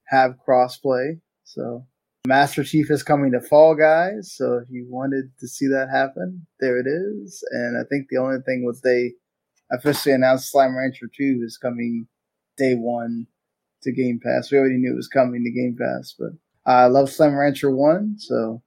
[0.07, 1.21] have crossplay.
[1.43, 1.85] So
[2.25, 6.47] Master Chief is coming to Fall Guys, so if you wanted to see that happen,
[6.59, 7.43] there it is.
[7.51, 9.13] And I think the only thing was they
[9.71, 12.07] officially announced Slime Rancher 2 is coming
[12.57, 13.27] day one
[13.83, 14.51] to Game Pass.
[14.51, 16.31] We already knew it was coming to Game Pass, but
[16.65, 18.63] I love Slime Rancher 1, so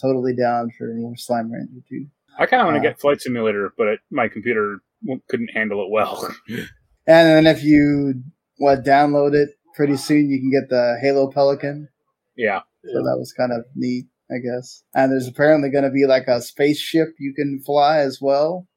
[0.00, 2.06] totally down for more Slime Rancher 2.
[2.40, 4.80] I kind of want to Uh, get Flight Simulator, but it, my computer
[5.28, 6.28] couldn't handle it well.
[7.06, 8.22] And then if you
[8.58, 11.88] what download it pretty soon, you can get the Halo Pelican.
[12.36, 14.84] yeah, So that was kind of neat, I guess.
[14.94, 18.68] And there's apparently going to be like a spaceship you can fly as well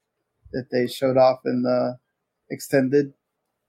[0.54, 1.98] that they showed off in the
[2.50, 3.14] extended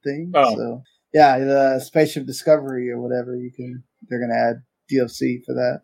[0.03, 0.31] thing.
[0.35, 0.55] Oh.
[0.55, 0.83] So
[1.13, 3.83] yeah, the spaceship Discovery or whatever you can.
[4.09, 5.81] They're going to add DLC for that.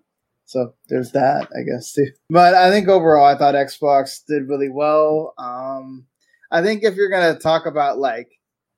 [0.51, 2.07] So there's that, I guess too.
[2.29, 5.33] But I think overall, I thought Xbox did really well.
[5.39, 6.07] Um,
[6.51, 8.29] I think if you're going to talk about like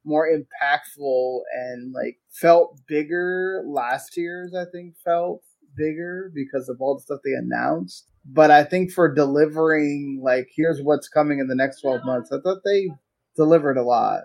[0.04, 5.40] more impactful and like felt bigger last year's i think felt
[5.76, 10.82] bigger because of all the stuff they announced but i think for delivering like here's
[10.82, 12.88] what's coming in the next 12 months i thought they
[13.36, 14.22] delivered a lot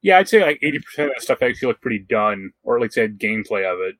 [0.00, 2.82] yeah, I'd say like eighty percent of that stuff actually looked pretty done, or at
[2.82, 3.96] least had gameplay of it.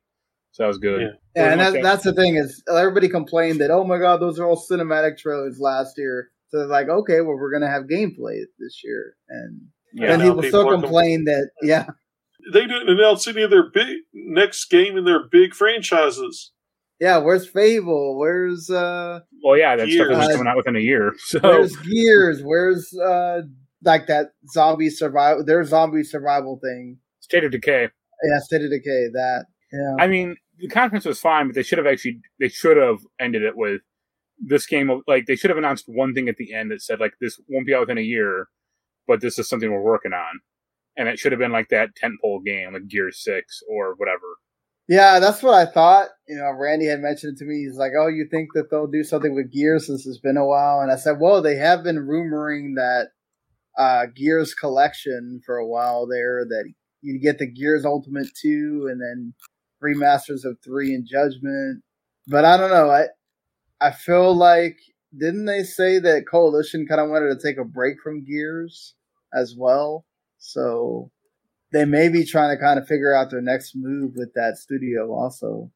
[0.53, 1.01] So that was good.
[1.01, 1.09] Yeah.
[1.37, 4.47] yeah, and that, that's the thing is everybody complained that oh my god those are
[4.47, 8.81] all cinematic trailers last year so they're like okay well we're gonna have gameplay this
[8.83, 9.61] year and
[9.93, 11.87] Yeah, and people people still are complain that yeah
[12.53, 16.51] They didn't announce any of their big next game in their big franchises.
[16.99, 20.19] yeah where's fable where's uh Well, yeah, that stuff Gears.
[20.19, 21.13] was coming out within a year.
[21.19, 22.41] So Where's Gears?
[22.43, 23.43] Where's uh
[23.85, 25.45] like that zombie survival?
[25.45, 26.99] Their zombie survival thing.
[27.21, 27.83] State of Decay.
[28.25, 29.09] Yeah, State of Decay.
[29.13, 29.45] That.
[29.73, 29.97] Yeah.
[29.99, 33.43] I mean, the conference was fine, but they should have actually they should have ended
[33.43, 33.83] it with
[34.41, 34.91] this game.
[34.91, 37.41] of- Like they should have announced one thing at the end that said like this
[37.49, 38.49] won't be out within a year,
[39.07, 40.41] but this is something we're working on,
[40.97, 44.27] and it should have been like that tentpole game like Gears Six or whatever.
[44.89, 46.09] Yeah, that's what I thought.
[46.29, 47.65] You know, Randy had mentioned it to me.
[47.67, 50.47] He's like, "Oh, you think that they'll do something with Gears since it's been a
[50.47, 53.09] while?" And I said, "Well, they have been rumoring that
[53.77, 56.45] uh, Gears collection for a while there.
[56.49, 59.35] That you get the Gears Ultimate two, and then
[59.83, 61.83] remasters of three and Judgment.
[62.27, 62.91] But I don't know.
[62.91, 63.07] I
[63.81, 64.77] I feel like
[65.17, 68.95] didn't they say that Coalition kind of wanted to take a break from Gears
[69.35, 70.05] as well?
[70.39, 71.11] So
[71.73, 75.13] they may be trying to kind of figure out their next move with that studio
[75.13, 75.71] also,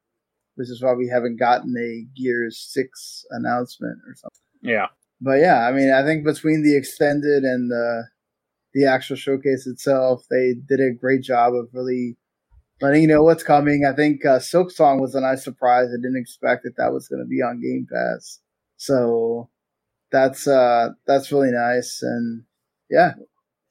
[0.55, 4.39] which is why we haven't gotten a Gears 6 announcement or something.
[4.61, 4.87] Yeah,
[5.21, 8.07] But yeah, I mean, I think between the extended and the
[8.73, 12.17] the actual showcase itself, they did a great job of really
[12.81, 13.85] letting you know what's coming.
[13.89, 15.87] I think uh, Silksong was a nice surprise.
[15.87, 18.39] I didn't expect that that was going to be on Game Pass,
[18.77, 19.49] so
[20.11, 21.99] that's uh that's really nice.
[22.01, 22.43] And
[22.89, 23.13] yeah,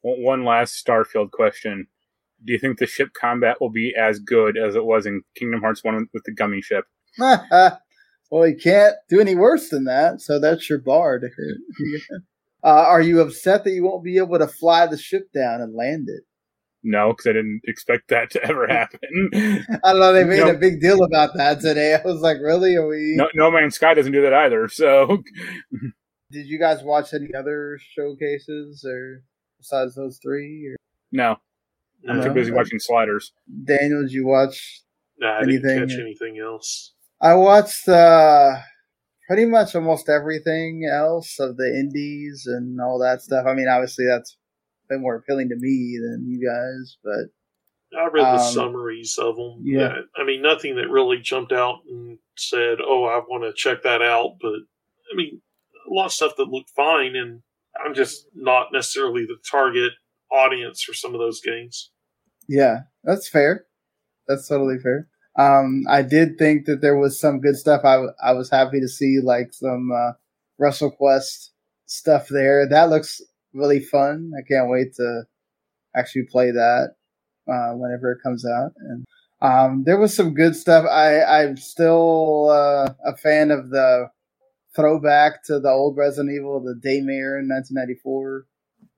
[0.02, 1.86] One last Starfield question:
[2.44, 5.60] Do you think the ship combat will be as good as it was in Kingdom
[5.60, 6.84] Hearts One with the gummy ship?
[8.30, 10.20] well, you can't do any worse than that.
[10.20, 11.20] So that's your bar
[12.64, 15.74] uh, are you upset that you won't be able to fly the ship down and
[15.74, 16.24] land it?
[16.84, 18.98] No, because I didn't expect that to ever happen.
[19.84, 20.12] I don't know.
[20.12, 20.50] They made No.
[20.50, 21.94] a big deal about that today.
[21.94, 22.74] I was like, really?
[22.76, 23.14] Are we?
[23.16, 24.66] no, no Man's Sky doesn't do that either.
[24.68, 25.22] So
[26.32, 29.22] Did you guys watch any other showcases or
[29.58, 30.66] besides those three?
[30.72, 30.76] Or
[31.12, 31.36] no,
[32.08, 33.32] I'm No, too busy watching Sliders.
[33.64, 34.82] Daniel, did you watch?
[35.18, 36.94] nah, I anything- didn't catch anything else.
[37.20, 38.56] I watched uh,
[39.28, 43.46] pretty much almost everything else of the indies and all that stuff.
[43.46, 44.36] I mean, obviously that's
[44.92, 49.36] been more appealing to me than you guys, but I read the Um, summaries of
[49.36, 49.60] them.
[49.64, 50.00] yeah.
[50.16, 54.00] I mean, nothing that really jumped out and said, "Oh, I want to check that
[54.02, 54.54] out." But
[55.12, 55.42] I mean,
[55.90, 57.42] a lot of stuff that looked fine, and
[57.84, 59.92] I'm just not necessarily the target
[60.30, 61.90] audience for some of those games.
[62.48, 63.66] yeah, that's fair.
[64.26, 65.08] That's totally fair.
[65.38, 67.82] Um, I did think that there was some good stuff.
[67.84, 70.12] I, w- I was happy to see like some uh,
[70.60, 71.50] WrestleQuest
[71.86, 72.66] stuff there.
[72.68, 73.20] That looks
[73.54, 74.32] really fun.
[74.38, 75.24] I can't wait to
[75.94, 76.94] actually play that
[77.48, 78.72] uh, whenever it comes out.
[78.78, 79.04] And
[79.40, 80.86] um, there was some good stuff.
[80.88, 84.08] I I'm still uh, a fan of the
[84.74, 88.46] throwback to the old Resident Evil, the Daymare in 1994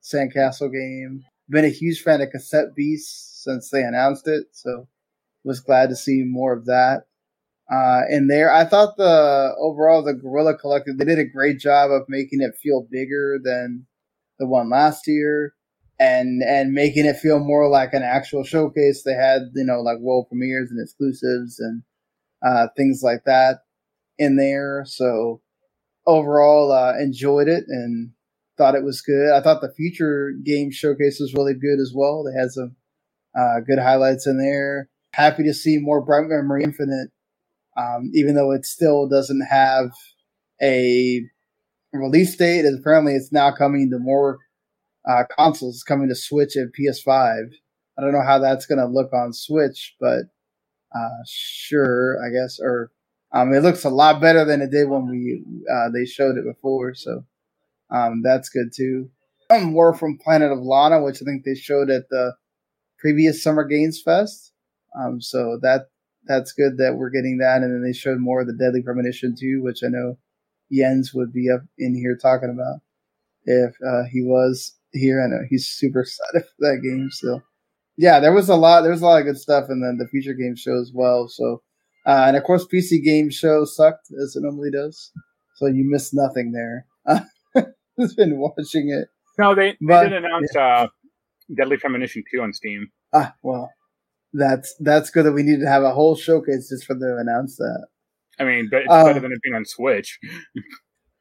[0.02, 1.24] Sandcastle game.
[1.48, 4.86] Been a huge fan of Cassette Beast since they announced it, so
[5.44, 7.04] was glad to see more of that.
[7.70, 12.02] Uh, there, I thought the overall the Guerrilla Collective they did a great job of
[12.08, 13.86] making it feel bigger than
[14.44, 15.54] the one last year,
[15.98, 19.02] and and making it feel more like an actual showcase.
[19.02, 21.82] They had you know like world premieres and exclusives and
[22.44, 23.60] uh, things like that
[24.18, 24.84] in there.
[24.86, 25.40] So
[26.06, 28.10] overall, uh, enjoyed it and
[28.56, 29.32] thought it was good.
[29.32, 32.24] I thought the future game showcase was really good as well.
[32.24, 32.76] They had some
[33.38, 34.88] uh, good highlights in there.
[35.12, 37.10] Happy to see more Bright Memory Infinite,
[37.76, 39.90] um, even though it still doesn't have
[40.62, 41.22] a
[42.00, 42.64] release date.
[42.64, 44.38] And apparently, it's now coming to more
[45.08, 47.52] uh, consoles, coming to Switch and PS5.
[47.96, 50.22] I don't know how that's going to look on Switch, but
[50.94, 52.58] uh, sure, I guess.
[52.60, 52.90] Or
[53.32, 56.44] um, it looks a lot better than it did when we uh, they showed it
[56.44, 57.24] before, so
[57.90, 59.10] um, that's good too.
[59.52, 62.34] More from Planet of Lana, which I think they showed at the
[62.98, 64.52] previous Summer Games Fest.
[64.98, 65.88] Um, so that
[66.26, 69.34] that's good that we're getting that, and then they showed more of the Deadly Premonition
[69.38, 70.18] too, which I know
[70.72, 72.80] Jens would be up in here talking about
[73.44, 75.22] if uh, he was here.
[75.22, 77.40] I know he's super excited for that game So,
[77.96, 78.82] Yeah, there was a lot.
[78.82, 81.28] There was a lot of good stuff, and then the future game show as well.
[81.28, 81.62] So,
[82.06, 85.10] uh, and of course, PC game show sucked as it normally does.
[85.56, 86.86] So you missed nothing there.
[87.96, 89.08] I've been watching it.
[89.38, 90.86] No, they, they But- did announce uh,
[91.56, 92.90] Deadly Premonition 2 on Steam.
[93.12, 93.70] Ah, well,
[94.32, 97.20] that's that's good that we need to have a whole showcase just for them to
[97.20, 97.86] announce that.
[98.38, 100.18] I mean, but it's Um, better than it being on Switch.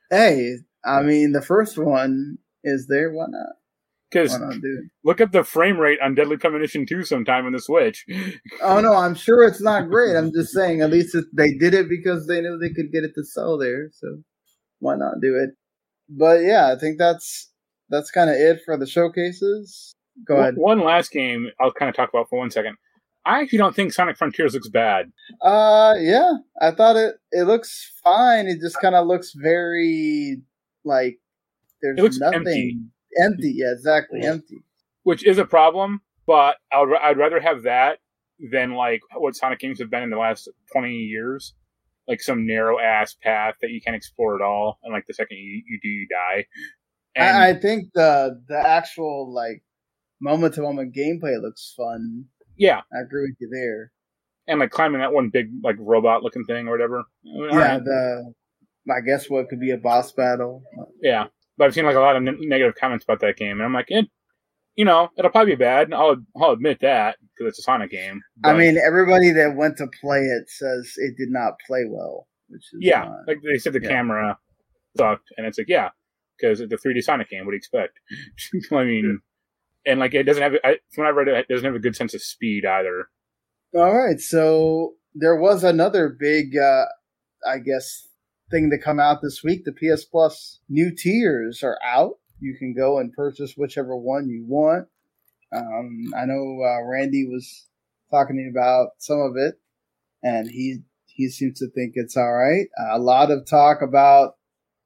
[0.10, 3.12] Hey, I mean, the first one is there.
[3.12, 3.54] Why not?
[4.12, 4.92] Because Why not do it?
[5.04, 8.06] look at the frame rate on Deadly Premonition 2 sometime on the Switch.
[8.62, 10.16] Oh no, I'm sure it's not great.
[10.16, 13.04] I'm just saying, at least it, they did it because they knew they could get
[13.04, 13.90] it to sell there.
[13.92, 14.20] So
[14.80, 15.52] why not do it?
[16.10, 17.52] But yeah, I think that's
[17.90, 19.96] that's kind of it for the showcases.
[20.28, 20.56] Go ahead.
[20.58, 22.76] One last game I'll kind of talk about for one second.
[23.26, 25.12] I actually don't think Sonic Frontiers looks bad.
[25.42, 28.48] Uh, yeah, I thought it it looks fine.
[28.48, 30.42] It just kind of looks very
[30.84, 31.20] like
[31.82, 32.78] there's It looks nothing empty.
[33.22, 33.54] empty.
[33.56, 34.32] Yeah, exactly, Yeah.
[34.32, 34.64] empty.
[35.04, 36.02] which is a problem.
[36.26, 38.00] But I would I'd rather have that
[38.52, 41.54] than like what Sonic games have been in the last twenty years,
[42.08, 45.38] like some narrow ass path that you can't explore at all, and like the second
[45.38, 46.46] you, you do, you die.
[47.16, 49.64] And I, I think the the actual like
[50.22, 52.26] moment to moment gameplay looks fun.
[52.58, 53.92] Yeah, I agree with you there.
[54.48, 57.04] and like climbing that one big like robot looking thing or whatever.
[57.26, 57.84] All yeah, right.
[57.84, 58.34] the
[58.92, 60.64] I guess what could be a boss battle.
[61.02, 61.26] yeah.
[61.58, 63.74] But I've seen like a lot of ne- negative comments about that game, and I'm
[63.74, 64.08] like, it,
[64.76, 65.94] you know, it'll probably be bad.
[65.94, 68.22] I'll I'll admit that because it's a Sonic game.
[68.44, 72.62] I mean, everybody that went to play it says it did not play well, which
[72.74, 73.90] is yeah, not- like they said the Yeah.
[73.90, 74.38] camera
[74.98, 75.90] sucked, and it's like, yeah,
[76.40, 77.46] because it's a 3D Sonic game.
[77.46, 78.00] What do you expect?
[78.72, 79.20] I mean,
[79.86, 80.54] and like it doesn't have.
[80.64, 83.08] I, from what I read, it doesn't have a good sense of speed either.
[83.76, 86.86] All right, so there was another big, uh,
[87.48, 88.08] I guess,
[88.52, 89.64] thing to come out this week.
[89.66, 92.20] The PS Plus new tiers are out.
[92.40, 94.88] You can go and purchase whichever one you want.
[95.56, 97.68] Um, I know uh, Randy was
[98.12, 99.56] talking about some of it,
[100.22, 102.68] and he he seems to think it's all right.
[102.92, 104.34] A lot of talk about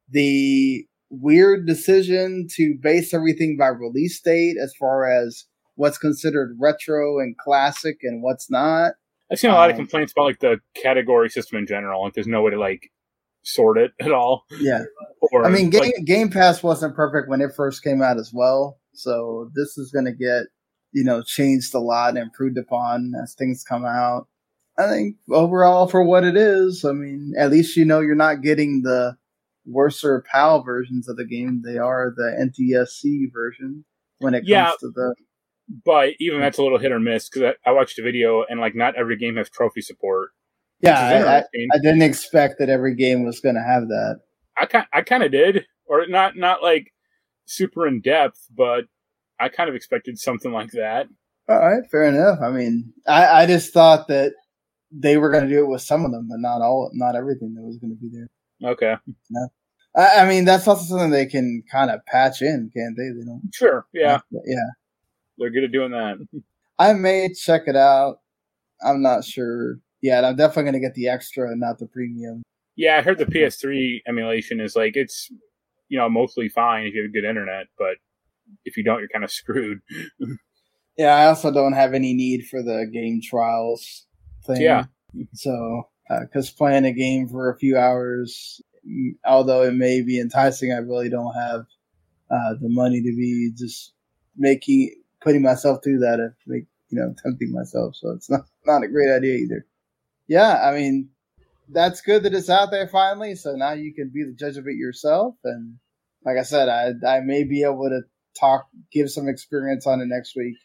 [0.09, 5.45] the weird decision to base everything by release date as far as
[5.75, 8.93] what's considered retro and classic and what's not.
[9.31, 12.03] I've seen a lot of Um, complaints about like the category system in general.
[12.03, 12.91] Like, there's no way to like
[13.43, 14.45] sort it at all.
[14.59, 14.83] Yeah,
[15.31, 18.31] Or I mean, Game like, Game Pass wasn't perfect when it first came out as
[18.33, 20.43] well, so this is going to get
[20.93, 24.27] you know changed a lot and improved upon as things come out.
[24.79, 28.41] I think overall, for what it is, I mean, at least you know you're not
[28.41, 29.17] getting the
[29.67, 31.61] worser PAL versions of the game.
[31.63, 33.85] They are the NTSC version
[34.19, 35.13] when it comes to the
[35.83, 38.59] but even that's a little hit or miss because I, I watched a video and
[38.59, 40.29] like not every game has trophy support.
[40.79, 41.43] Yeah, I, I,
[41.73, 44.19] I, didn't expect that every game was going to have that.
[44.57, 46.93] I I kind of did, or not not like
[47.45, 48.85] super in depth, but
[49.39, 51.07] I kind of expected something like that.
[51.49, 52.39] All right, fair enough.
[52.41, 54.33] I mean, I, I just thought that
[54.91, 57.55] they were going to do it with some of them, but not all, not everything
[57.55, 58.71] that was going to be there.
[58.71, 58.95] Okay.
[59.29, 59.45] Yeah.
[59.97, 63.09] I, I mean, that's also something they can kind of patch in, can't they?
[63.09, 63.41] They don't.
[63.53, 63.85] Sure.
[63.93, 64.19] Yeah.
[64.31, 64.69] Yeah.
[65.37, 66.17] They're good at doing that.
[66.79, 68.19] I may check it out.
[68.85, 69.79] I'm not sure.
[70.01, 72.43] Yeah, I'm definitely going to get the extra and not the premium.
[72.75, 75.31] Yeah, I heard the PS3 emulation is like it's
[75.89, 77.95] you know mostly fine if you have good internet, but
[78.65, 79.79] if you don't, you're kind of screwed.
[80.97, 84.05] yeah, I also don't have any need for the game trials
[84.45, 84.61] thing.
[84.61, 84.85] Yeah.
[85.33, 85.89] So,
[86.21, 88.61] because uh, playing a game for a few hours,
[89.25, 91.65] although it may be enticing, I really don't have
[92.29, 93.93] uh, the money to be just
[94.37, 97.95] making putting myself through that and make you know tempting myself.
[97.95, 99.65] So it's not not a great idea either.
[100.27, 101.09] Yeah, I mean
[101.69, 103.35] that's good that it's out there finally.
[103.35, 105.35] So now you can be the judge of it yourself.
[105.43, 105.77] And
[106.25, 108.01] like I said, I I may be able to
[108.39, 110.55] talk, give some experience on it next week.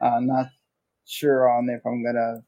[0.00, 0.46] Uh, not
[1.06, 2.42] sure on if I'm gonna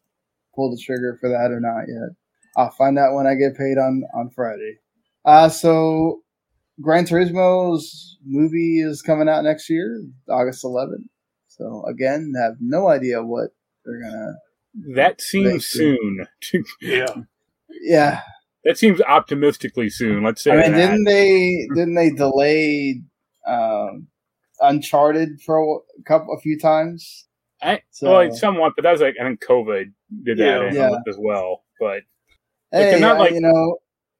[0.54, 2.10] pull the trigger for that or not yet.
[2.56, 4.78] I'll find out when I get paid on on Friday.
[5.26, 6.22] Uh, so
[6.80, 11.04] Gran Turismo's movie is coming out next year, August 11th.
[11.48, 13.50] So again, have no idea what
[13.84, 14.34] they're gonna.
[14.94, 16.26] That seems soon.
[16.80, 17.14] yeah.
[17.82, 18.20] Yeah.
[18.64, 20.22] That seems optimistically soon.
[20.22, 20.50] Let's say.
[20.50, 20.90] I mean, that.
[20.90, 21.68] didn't they?
[21.74, 23.02] Didn't they delay
[23.46, 24.08] um,
[24.60, 27.26] Uncharted for a couple, a few times?
[27.62, 29.92] I, so, well, somewhat, but that was like I think COVID
[30.24, 30.96] did that yeah, yeah.
[31.08, 31.64] as well.
[31.80, 32.02] But
[32.70, 33.78] hey, not like you know,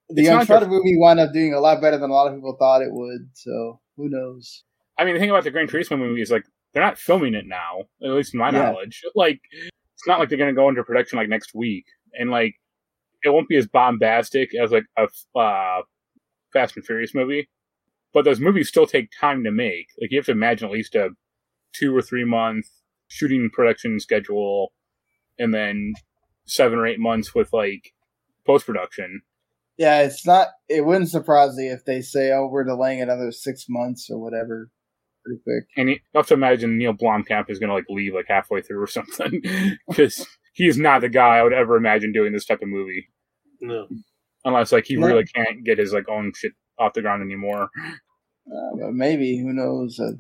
[0.09, 2.83] the Uncharted movie wound up doing a lot better than a lot of people thought
[2.83, 3.31] it would.
[3.35, 4.65] So who knows?
[4.99, 7.47] I mean, the thing about the Gran Turismo movie is like they're not filming it
[7.47, 8.71] now, at least in my yeah.
[8.71, 9.03] knowledge.
[9.15, 12.55] Like, it's not like they're going to go into production like next week, and like
[13.23, 15.83] it won't be as bombastic as like a uh,
[16.53, 17.49] Fast and Furious movie.
[18.13, 19.89] But those movies still take time to make.
[20.01, 21.11] Like you have to imagine at least a
[21.75, 22.67] two or three month
[23.09, 24.73] shooting production schedule,
[25.39, 25.95] and then
[26.47, 27.93] seven or eight months with like
[28.47, 29.23] post production.
[29.79, 30.49] Yeah, it's not.
[30.69, 34.71] It wouldn't surprise me if they say, "Oh, we're delaying another six months or whatever."
[35.25, 35.65] Pretty quick.
[35.77, 38.81] And you have to imagine Neil Blomkamp is going to like leave like halfway through
[38.81, 39.43] or something
[39.89, 43.09] because he is not the guy I would ever imagine doing this type of movie.
[43.61, 43.87] No,
[44.45, 45.07] unless like he no.
[45.07, 47.69] really can't get his like own shit off the ground anymore.
[48.47, 49.99] Uh, but maybe who knows?
[49.99, 50.13] Uh,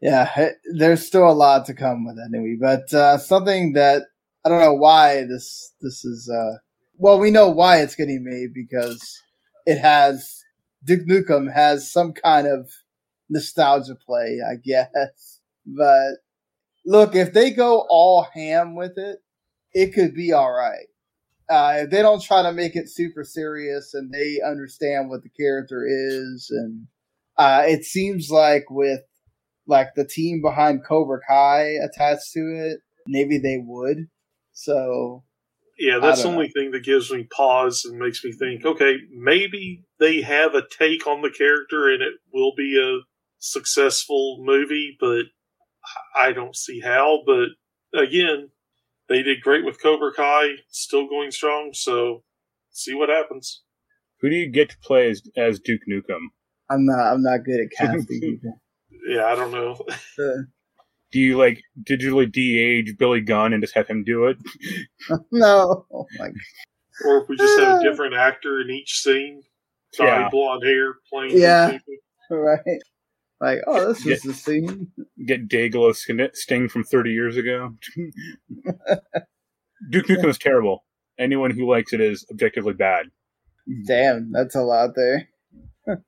[0.00, 2.56] yeah, there's still a lot to come with that anyway.
[2.60, 4.02] But uh, something that
[4.44, 6.30] I don't know why this this is.
[6.30, 6.58] Uh,
[6.96, 9.20] well, we know why it's getting made because
[9.66, 10.42] it has
[10.84, 12.70] Duke Nukem has some kind of
[13.28, 15.40] nostalgia play, I guess.
[15.66, 16.18] But
[16.84, 19.18] look, if they go all ham with it,
[19.72, 20.86] it could be all right.
[21.50, 25.28] Uh, if they don't try to make it super serious and they understand what the
[25.28, 26.86] character is, and
[27.36, 29.00] uh, it seems like with
[29.66, 34.08] like the team behind Cobra Kai attached to it, maybe they would.
[34.52, 35.24] So
[35.78, 36.52] yeah, that's the only know.
[36.54, 41.06] thing that gives me pause and makes me think, okay, maybe they have a take
[41.06, 43.02] on the character and it will be a
[43.38, 45.24] successful movie, but
[46.16, 47.22] I don't see how.
[47.26, 47.48] But
[47.98, 48.50] again,
[49.08, 52.22] they did great with Cobra Kai, still going strong, so
[52.70, 53.62] see what happens.
[54.20, 56.28] Who do you get to play as, as Duke Nukem?
[56.70, 57.12] I'm not.
[57.12, 58.60] I'm not good at casting people.
[59.06, 59.76] Yeah, I don't know.
[60.18, 60.44] Uh,
[61.14, 64.36] do you like digitally de-age Billy Gunn and just have him do it?
[65.30, 65.86] no.
[65.92, 66.06] Oh
[67.04, 67.82] or if we just have a ah.
[67.82, 69.40] different actor in each scene,
[69.92, 70.28] sorry, yeah.
[70.28, 71.38] blonde hair playing.
[71.38, 71.78] Yeah.
[72.30, 72.80] Right.
[73.40, 74.88] Like, oh, this get, is the scene.
[75.24, 75.94] Get Dayglow
[76.34, 77.74] Sting from 30 years ago.
[79.90, 80.84] Duke Nukem is terrible.
[81.16, 83.06] Anyone who likes it is objectively bad.
[83.86, 85.28] Damn, that's a lot there.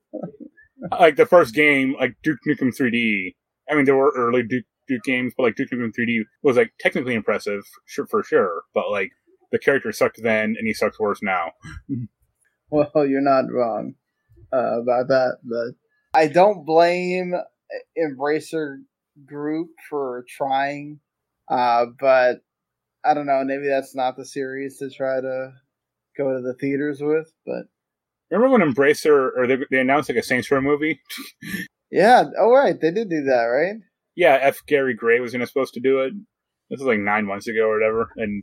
[0.99, 3.35] like the first game, like Duke Nukem 3D.
[3.71, 6.73] I mean, there were early Duke, Duke games, but like Duke Nukem 3D was like
[6.81, 8.63] technically impressive, sure for sure.
[8.75, 9.11] But like
[9.53, 11.53] the character sucked then, and he sucks worse now.
[12.71, 13.95] well, you're not wrong
[14.53, 15.75] uh, about that, but
[16.19, 17.35] I don't blame
[17.99, 18.79] Embracer
[19.25, 21.01] Group for trying,
[21.51, 22.41] uh, but
[23.05, 23.43] I don't know.
[23.45, 25.53] Maybe that's not the series to try to
[26.17, 27.33] go to the theaters with.
[27.45, 27.65] But
[28.31, 31.01] remember when Embracer or they, they announced like a Saints Row movie?
[31.91, 32.25] yeah.
[32.39, 32.79] Oh, right.
[32.81, 33.77] They did do that, right?
[34.17, 34.39] Yeah.
[34.41, 34.61] F.
[34.67, 36.15] Gary Gray was gonna supposed to do it.
[36.71, 38.43] This was like nine months ago or whatever, and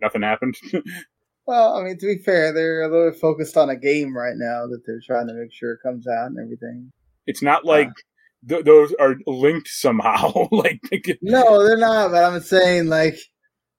[0.00, 0.56] nothing happened.
[1.46, 4.36] Well, I mean, to be fair, they're a little bit focused on a game right
[4.36, 6.92] now that they're trying to make sure it comes out and everything.
[7.26, 7.90] It's not like
[8.48, 10.48] th- those are linked somehow.
[10.52, 12.12] like they no, they're not.
[12.12, 13.16] But I'm saying like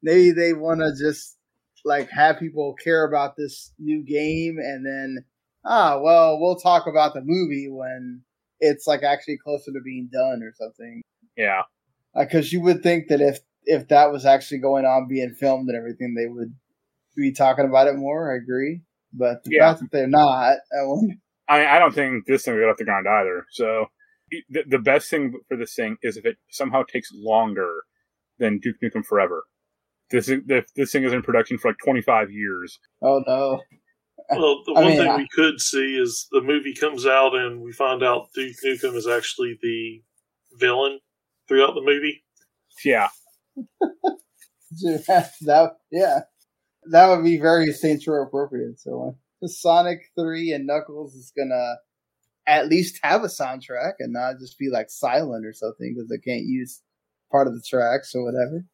[0.04, 1.38] maybe they want to just
[1.86, 5.24] like have people care about this new game and then
[5.66, 8.22] ah well we'll talk about the movie when
[8.60, 11.02] it's like actually closer to being done or something.
[11.38, 11.64] Yeah,
[12.16, 15.70] because uh, you would think that if if that was actually going on, being filmed
[15.70, 16.54] and everything, they would
[17.16, 18.34] be talking about it more.
[18.34, 18.82] I agree,
[19.14, 19.72] but the yeah.
[19.72, 21.16] fact that they're not, I wonder.
[21.48, 23.46] I I don't think this thing will get off the ground either.
[23.52, 23.88] So
[24.50, 27.82] the, the best thing for this thing is if it somehow takes longer
[28.42, 29.46] than Duke Nukem Forever.
[30.10, 32.80] This if this thing is in production for like 25 years.
[33.02, 33.62] Oh no.
[34.30, 35.18] Well, the one mean, thing I...
[35.18, 39.08] we could see is the movie comes out and we find out Duke Nukem is
[39.08, 40.02] actually the
[40.60, 41.00] villain
[41.52, 42.24] throughout the movie.
[42.86, 43.10] Yeah.
[44.72, 46.20] that yeah,
[46.90, 48.80] that would be very Saints Row appropriate.
[48.80, 51.76] So uh, Sonic Three and Knuckles is gonna
[52.48, 56.18] at least have a soundtrack and not just be like silent or something because they
[56.18, 56.82] can't use
[57.32, 58.66] part of the tracks or whatever.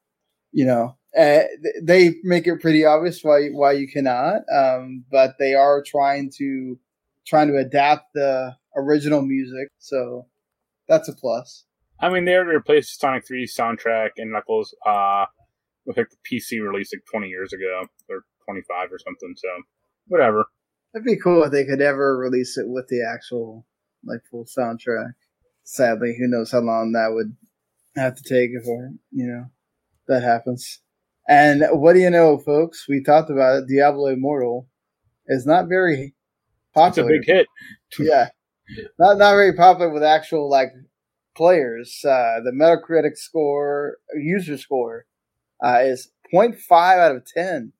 [0.51, 1.43] You know, uh,
[1.81, 6.79] they make it pretty obvious why why you cannot, um, but they are trying to
[7.25, 10.27] trying to adapt the original music, so
[10.87, 11.65] that's a plus.
[11.99, 15.25] I mean, they already replaced Sonic 3 soundtrack and Knuckles uh,
[15.85, 19.33] with like the PC release like 20 years ago or 25 or something.
[19.35, 19.49] So
[20.07, 20.45] whatever.
[20.93, 23.65] It'd be cool if they could ever release it with the actual
[24.05, 25.13] like full soundtrack.
[25.63, 27.35] Sadly, who knows how long that would
[27.95, 29.45] have to take before you know
[30.07, 30.79] that happens.
[31.27, 32.87] And what do you know, folks?
[32.87, 33.67] We talked about it.
[33.67, 34.67] Diablo Immortal
[35.27, 36.15] is not very
[36.73, 37.11] popular.
[37.11, 37.47] It's a big hit.
[37.99, 38.29] yeah,
[38.99, 40.71] not not very popular with actual like
[41.37, 42.03] players.
[42.03, 45.05] Uh, the Metacritic score, user score,
[45.63, 47.71] uh, is 0.5 out of 10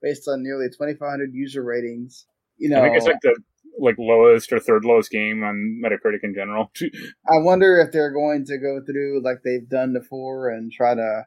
[0.00, 2.26] based on nearly 2,500 user ratings.
[2.58, 3.36] You know, I think it's like the
[3.80, 6.70] like lowest or third lowest game on Metacritic in general.
[6.80, 11.24] I wonder if they're going to go through like they've done before and try to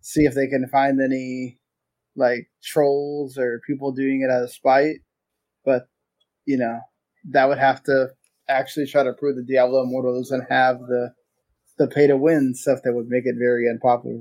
[0.00, 1.58] see if they can find any
[2.16, 5.00] like trolls or people doing it out of spite.
[5.64, 5.88] But
[6.46, 6.80] you know,
[7.30, 8.08] that would have to
[8.48, 11.12] actually try to prove that Diablo Immortal doesn't have the
[11.80, 14.16] the pay to win stuff that would make it very unpopular.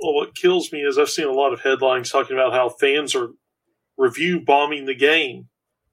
[0.00, 3.14] Well, what kills me is I've seen a lot of headlines talking about how fans
[3.14, 3.28] are
[3.96, 5.48] review bombing the game,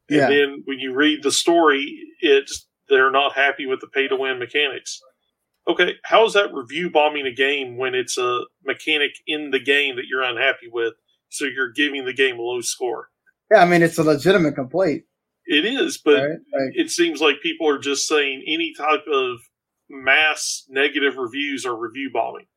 [0.09, 0.29] and yeah.
[0.29, 4.39] then when you read the story, it's they're not happy with the pay to win
[4.39, 4.99] mechanics.
[5.67, 9.95] Okay, how is that review bombing a game when it's a mechanic in the game
[9.95, 10.93] that you're unhappy with?
[11.29, 13.09] So you're giving the game a low score.
[13.51, 15.03] Yeah, I mean it's a legitimate complaint.
[15.45, 16.29] It is, but right?
[16.29, 19.39] like, it seems like people are just saying any type of
[19.93, 22.47] mass negative reviews are review bombing,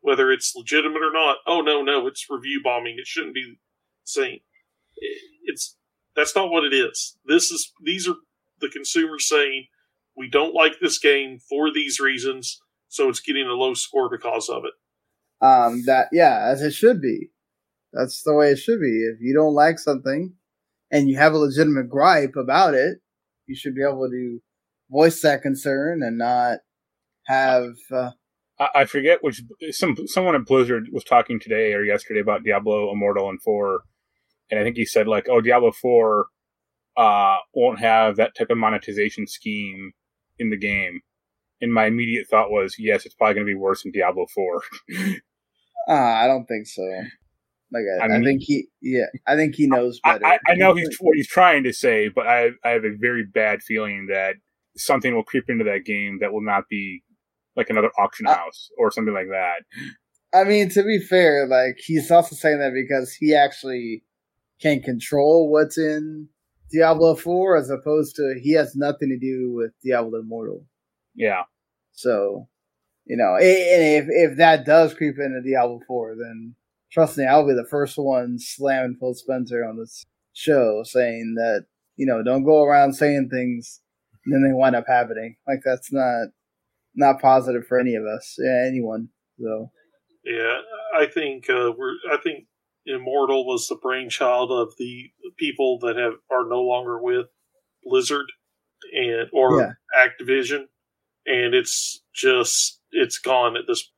[0.00, 1.38] whether it's legitimate or not.
[1.46, 2.96] Oh no, no, it's review bombing.
[2.98, 3.58] It shouldn't be
[4.04, 4.40] seen.
[5.44, 5.76] It's
[6.14, 7.18] that's not what it is.
[7.26, 8.16] This is these are
[8.60, 9.66] the consumers saying
[10.16, 14.48] we don't like this game for these reasons, so it's getting a low score because
[14.48, 14.72] of it.
[15.44, 17.30] Um, that yeah, as it should be.
[17.92, 19.08] That's the way it should be.
[19.12, 20.34] If you don't like something
[20.90, 22.98] and you have a legitimate gripe about it,
[23.46, 24.40] you should be able to
[24.90, 26.58] voice that concern and not
[27.26, 27.74] have.
[27.92, 28.10] Uh,
[28.58, 33.28] I forget which some someone at Blizzard was talking today or yesterday about Diablo Immortal
[33.28, 33.80] and Four,
[34.50, 36.28] and I think he said like, "Oh, Diablo Four
[36.96, 39.92] uh, won't have that type of monetization scheme
[40.38, 41.00] in the game."
[41.60, 44.62] And my immediate thought was, "Yes, it's probably going to be worse than Diablo Four.
[45.88, 46.82] uh, I don't think so.
[47.72, 50.24] Like I, I, mean, I, think he, yeah, I think he knows better.
[50.24, 53.24] I, I know he's what he's trying to say, but I, I have a very
[53.24, 54.36] bad feeling that
[54.76, 57.02] something will creep into that game that will not be
[57.56, 59.62] like another auction house or something like that.
[60.34, 64.02] I mean, to be fair, like he's also saying that because he actually
[64.60, 66.28] can control what's in
[66.70, 70.64] Diablo 4 as opposed to he has nothing to do with Diablo Immortal.
[71.14, 71.42] Yeah.
[71.92, 72.48] So,
[73.06, 76.54] you know, and if if that does creep into Diablo 4, then
[76.92, 81.66] trust me, I'll be the first one slamming Phil Spencer on this show saying that,
[81.96, 83.80] you know, don't go around saying things
[84.24, 85.36] and then they wind up happening.
[85.46, 86.28] Like that's not
[86.96, 89.08] not positive for any of us, yeah, anyone.
[89.38, 89.70] So,
[90.24, 90.58] yeah,
[90.98, 91.94] I think uh, we're.
[92.10, 92.46] I think
[92.86, 97.26] Immortal was the brainchild of the people that have are no longer with
[97.84, 98.26] Blizzard
[98.92, 99.72] and or yeah.
[99.96, 100.64] Activision,
[101.26, 103.90] and it's just it's gone at this.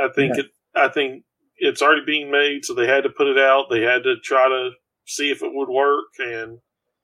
[0.00, 0.46] I think it.
[0.74, 1.24] I think
[1.56, 3.66] it's already being made, so they had to put it out.
[3.70, 4.70] They had to try to
[5.06, 6.58] see if it would work, and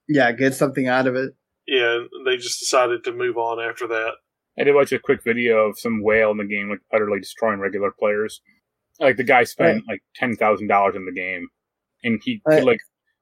[0.08, 1.32] yeah, get something out of it.
[1.66, 4.12] Yeah, they just decided to move on after that.
[4.58, 7.60] I did watch a quick video of some whale in the game, like utterly destroying
[7.60, 8.40] regular players.
[9.00, 9.94] Like the guy spent right.
[9.94, 11.48] like ten thousand dollars in the game,
[12.04, 12.58] and he right.
[12.58, 12.80] could like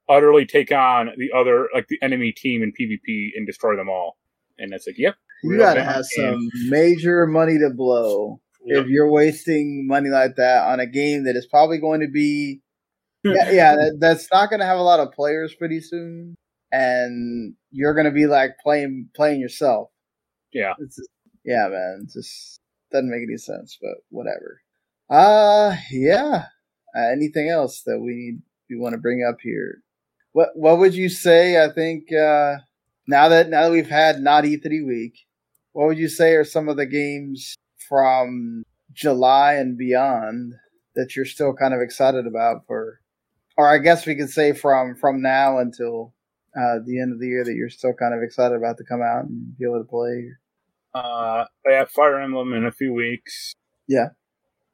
[0.09, 4.17] utterly take on the other like the enemy team in PvP and destroy them all.
[4.59, 5.15] And that's like, yep,
[5.45, 6.41] you gotta have game.
[6.41, 8.85] some major money to blow yep.
[8.85, 12.61] if you're wasting money like that on a game that is probably going to be
[13.25, 16.37] yeah, yeah that, that's not going to have a lot of players pretty soon,
[16.73, 19.91] and you're going to be like playing playing yourself.
[20.53, 20.99] Yeah, it's,
[21.45, 22.61] yeah, man, just
[22.93, 24.63] doesn't make any sense, but whatever.
[25.09, 26.45] Uh yeah.
[26.97, 29.83] Uh, anything else that we need we want to bring up here?
[30.33, 31.63] What what would you say?
[31.63, 32.57] I think uh,
[33.07, 35.27] now that now that we've had not E3 week,
[35.73, 37.57] what would you say are some of the games
[37.89, 38.63] from
[38.93, 40.55] July and beyond
[40.95, 43.01] that you're still kind of excited about for,
[43.57, 46.15] or I guess we could say from from now until
[46.57, 49.03] uh, the end of the year that you're still kind of excited about to come
[49.03, 50.31] out and be able to play?
[50.95, 53.55] Uh, I have Fire Emblem in a few weeks.
[53.87, 54.09] Yeah.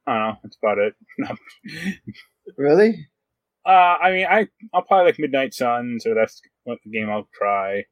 [0.05, 0.37] I don't know.
[0.43, 1.99] That's about it.
[2.57, 3.07] really?
[3.65, 7.27] Uh, I mean, I I'll probably like Midnight Suns, or that's what the game I'll
[7.33, 7.83] try.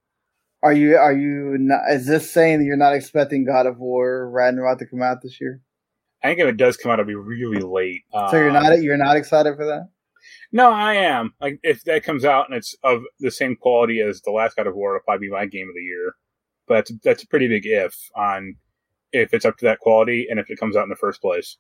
[0.63, 1.81] Are you are you not?
[1.89, 5.39] Is this saying that you're not expecting God of War Ragnarok to come out this
[5.41, 5.61] year?
[6.23, 8.03] I think if it does come out, it'll be really late.
[8.31, 9.89] So you're not you're not excited for that?
[10.51, 11.33] No, I am.
[11.41, 14.67] Like if that comes out and it's of the same quality as the last God
[14.67, 16.15] of War, it'll probably be my game of the year.
[16.67, 18.55] But that's that's a pretty big if on
[19.11, 21.57] if it's up to that quality and if it comes out in the first place.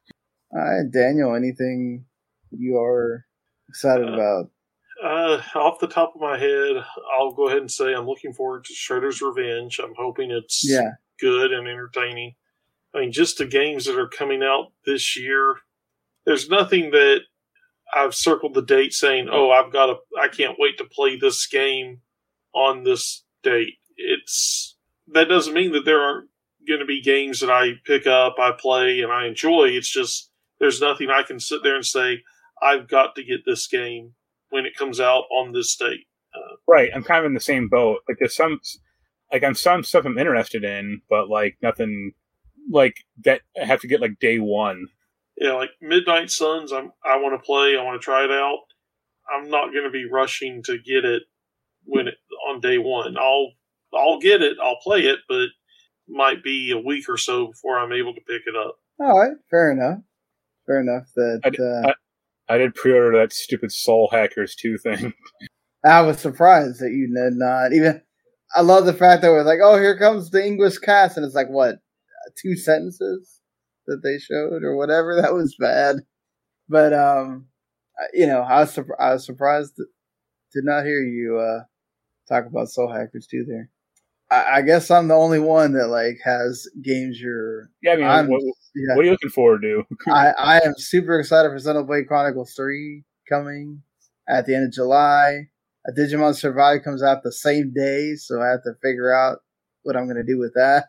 [0.51, 2.05] All right, Daniel, anything
[2.51, 3.25] you are
[3.69, 4.49] excited uh, about?
[5.03, 6.83] Uh, off the top of my head,
[7.17, 9.79] I'll go ahead and say I'm looking forward to Shredder's Revenge.
[9.83, 10.91] I'm hoping it's yeah.
[11.19, 12.35] good and entertaining.
[12.93, 15.57] I mean, just the games that are coming out this year,
[16.25, 17.21] there's nothing that
[17.93, 21.45] I've circled the date saying, "Oh, I've got to, I can't wait to play this
[21.45, 22.01] game
[22.53, 24.74] on this date." It's
[25.13, 26.29] that doesn't mean that there aren't
[26.67, 29.65] going to be games that I pick up, I play, and I enjoy.
[29.65, 32.23] It's just there's nothing I can sit there and say,
[32.61, 34.13] I've got to get this game
[34.49, 36.07] when it comes out on this date.
[36.33, 36.89] Uh, right.
[36.93, 37.99] I'm kind of in the same boat.
[38.07, 38.59] Like there's some,
[39.31, 42.13] like I'm some stuff I'm interested in, but like nothing
[42.71, 44.87] like that I have to get like day one.
[45.37, 46.71] Yeah, like Midnight Suns.
[46.71, 47.77] I'm I want to play.
[47.77, 48.59] I want to try it out.
[49.29, 51.23] I'm not going to be rushing to get it
[51.83, 52.15] when it
[52.47, 53.17] on day one.
[53.17, 53.51] I'll
[53.95, 54.57] I'll get it.
[54.61, 55.51] I'll play it, but it
[56.07, 58.77] might be a week or so before I'm able to pick it up.
[58.99, 59.99] All right, fair enough
[60.65, 61.11] fair enough.
[61.15, 61.93] That I did, uh,
[62.49, 65.13] I, I did pre-order that stupid Soul Hackers two thing.
[65.85, 68.01] I was surprised that you did not even.
[68.55, 71.25] I love the fact that it was like, oh, here comes the English cast, and
[71.25, 71.75] it's like what
[72.41, 73.41] two sentences
[73.87, 75.15] that they showed or whatever.
[75.21, 75.97] That was bad,
[76.67, 77.47] but um,
[78.13, 79.75] you know, I was I was surprised.
[80.53, 81.63] Did not hear you uh
[82.29, 83.69] talk about Soul Hackers two there.
[84.31, 87.69] I, I guess I'm the only one that like has games you're.
[87.81, 88.41] Yeah, I mean, what,
[88.75, 88.95] yeah.
[88.95, 89.83] what, are you looking forward to?
[90.11, 93.81] I, I am super excited for Xenoblade Chronicles Three coming
[94.27, 95.49] at the end of July.
[95.87, 99.39] A Digimon Survive comes out the same day, so I have to figure out
[99.83, 100.87] what I'm going to do with that.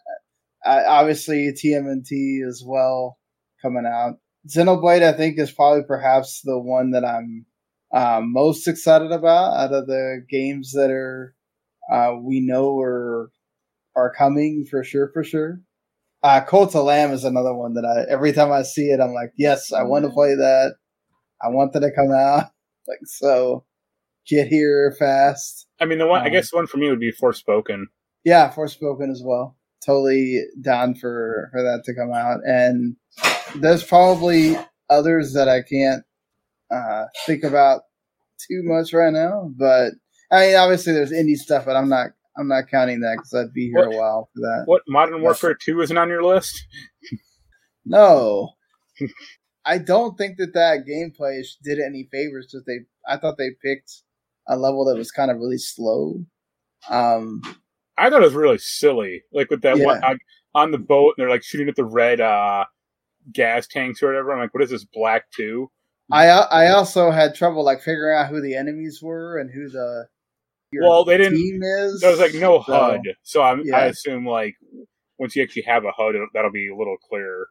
[0.64, 3.18] I, obviously, TMNT as well
[3.60, 4.14] coming out.
[4.48, 7.44] Xenoblade, I think, is probably perhaps the one that I'm
[7.92, 11.35] uh, most excited about out of the games that are
[11.90, 13.30] uh, we know are
[13.94, 15.60] are coming for sure, for sure.
[16.22, 19.14] Uh, Cult of Lamb is another one that I every time I see it, I'm
[19.14, 20.76] like, yes, I want to play that.
[21.42, 22.50] I want that to come out.
[22.88, 23.64] Like so,
[24.28, 25.66] get here fast.
[25.80, 27.86] I mean, the one um, I guess the one for me would be Forspoken.
[28.24, 29.56] Yeah, Forspoken as well.
[29.84, 32.94] Totally down for for that to come out, and
[33.56, 34.56] there's probably
[34.88, 36.04] others that I can't
[36.70, 37.82] uh, think about
[38.38, 39.94] too much right now, but
[40.30, 43.52] I mean, obviously there's indie stuff, but I'm not I'm not counting that because I'd
[43.52, 44.62] be here what, a while for that.
[44.66, 46.66] What Modern Warfare Two isn't on your list?
[47.84, 48.50] no,
[49.64, 52.48] I don't think that that gameplay did any favors.
[52.52, 54.02] That they, I thought they picked
[54.48, 56.24] a level that was kind of really slow.
[56.88, 57.42] Um,
[57.98, 59.84] I thought it was really silly, like with that yeah.
[59.84, 60.18] one on,
[60.54, 62.64] on the boat, and they're like shooting at the red uh,
[63.32, 64.32] gas tanks or whatever.
[64.32, 65.70] I'm like, what is this Black Two?
[66.12, 70.06] I I also had trouble like figuring out who the enemies were and who the
[70.72, 71.38] well, they didn't.
[71.38, 73.76] Is, there was like no so, HUD, so yeah.
[73.76, 74.54] i assume like
[75.18, 77.48] once you actually have a HUD, that'll be a little clearer.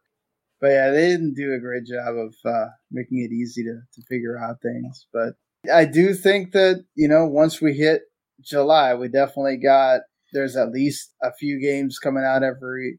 [0.60, 4.02] But yeah, they didn't do a great job of uh, making it easy to, to
[4.08, 5.06] figure out things.
[5.12, 5.34] But
[5.72, 8.02] I do think that you know once we hit
[8.40, 10.00] July, we definitely got
[10.32, 12.98] there's at least a few games coming out every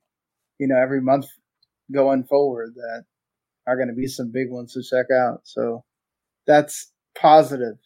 [0.59, 1.25] you know every month
[1.93, 3.03] going forward that
[3.65, 5.41] are going to be some big ones to check out.
[5.43, 5.83] So
[6.45, 7.77] that's positive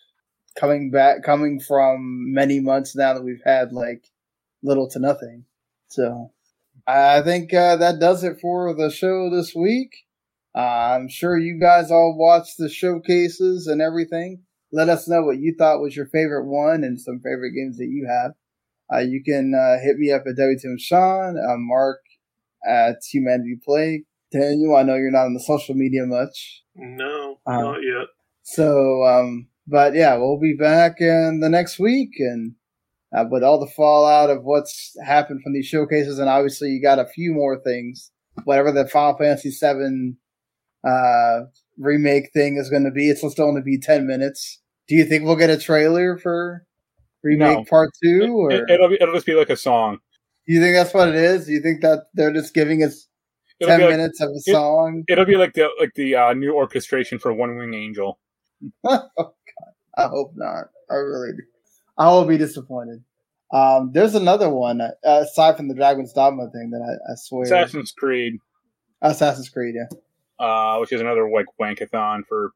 [0.58, 4.06] coming back, coming from many months now that we've had like
[4.64, 5.46] little to nothing.
[5.88, 6.32] So
[6.88, 9.92] I think uh, that does it for the show this week.
[10.56, 14.44] Uh, I'm sure you guys all watched the showcases and everything.
[14.74, 17.88] Let us know what you thought was your favorite one and some favorite games that
[17.90, 18.32] you have.
[18.94, 22.00] Uh, you can uh, hit me up at WTM Sean, uh, Mark
[22.68, 24.06] at Humanity Play.
[24.32, 26.64] Daniel, I know you're not on the social media much.
[26.76, 28.08] No, um, not yet.
[28.44, 32.54] So um, but yeah, we'll be back in the next week and
[33.16, 37.00] uh, with all the fallout of what's happened from these showcases, and obviously you got
[37.00, 38.12] a few more things.
[38.46, 40.16] Whatever the Final Fantasy VII
[40.88, 41.42] uh,
[41.78, 44.62] remake thing is going to be, it's still going to be ten minutes.
[44.88, 46.66] Do you think we'll get a trailer for
[47.24, 47.66] remake No.
[47.66, 50.00] part two, or It, will be, it'll just be like a song.
[50.48, 51.46] do you think that's what it is?
[51.46, 53.08] Do you think that they're just giving us
[53.60, 55.04] It'll ten be like, minutes of a song?
[55.10, 58.18] it'll be like the like the uh, new orchestration for One Wing Angel.
[60.06, 60.66] I hope not.
[60.90, 61.44] I really do.
[61.98, 63.04] I will be disappointed.
[63.54, 67.44] Um, there's another one uh, aside from the Dragon's Dogma thing that I, I swear
[67.44, 68.38] Assassin's Creed,
[69.02, 69.76] Assassin's Creed.
[69.76, 72.52] Yeah, uh, which is another like wankathon for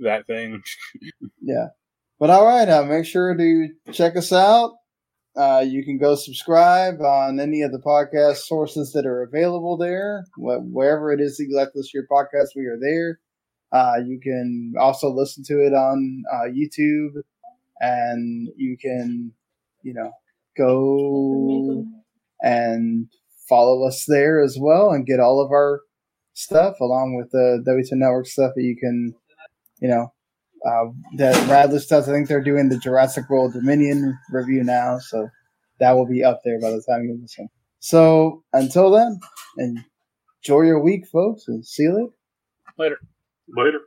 [0.00, 0.62] that thing.
[1.40, 1.68] yeah.
[2.18, 4.72] But all right, uh, make sure to check us out.
[5.36, 10.24] Uh, you can go subscribe on any of the podcast sources that are available there.
[10.36, 13.18] Wh- Wherever it is that you like to listen to your podcast, we are there.
[13.74, 17.22] Uh, you can also listen to it on uh, YouTube,
[17.80, 19.32] and you can,
[19.82, 20.12] you know,
[20.56, 21.84] go
[22.40, 23.08] and
[23.48, 25.80] follow us there as well and get all of our
[26.34, 29.12] stuff along with the W2 Network stuff that you can,
[29.80, 30.12] you know,
[30.64, 30.84] uh,
[31.16, 32.08] that Radless does.
[32.08, 35.28] I think they're doing the Jurassic World Dominion review now, so
[35.80, 37.48] that will be up there by the time you listen.
[37.80, 39.18] So until then,
[39.58, 39.80] and
[40.42, 42.12] enjoy your week, folks, and see you later.
[42.78, 42.98] Later.
[43.48, 43.80] Later.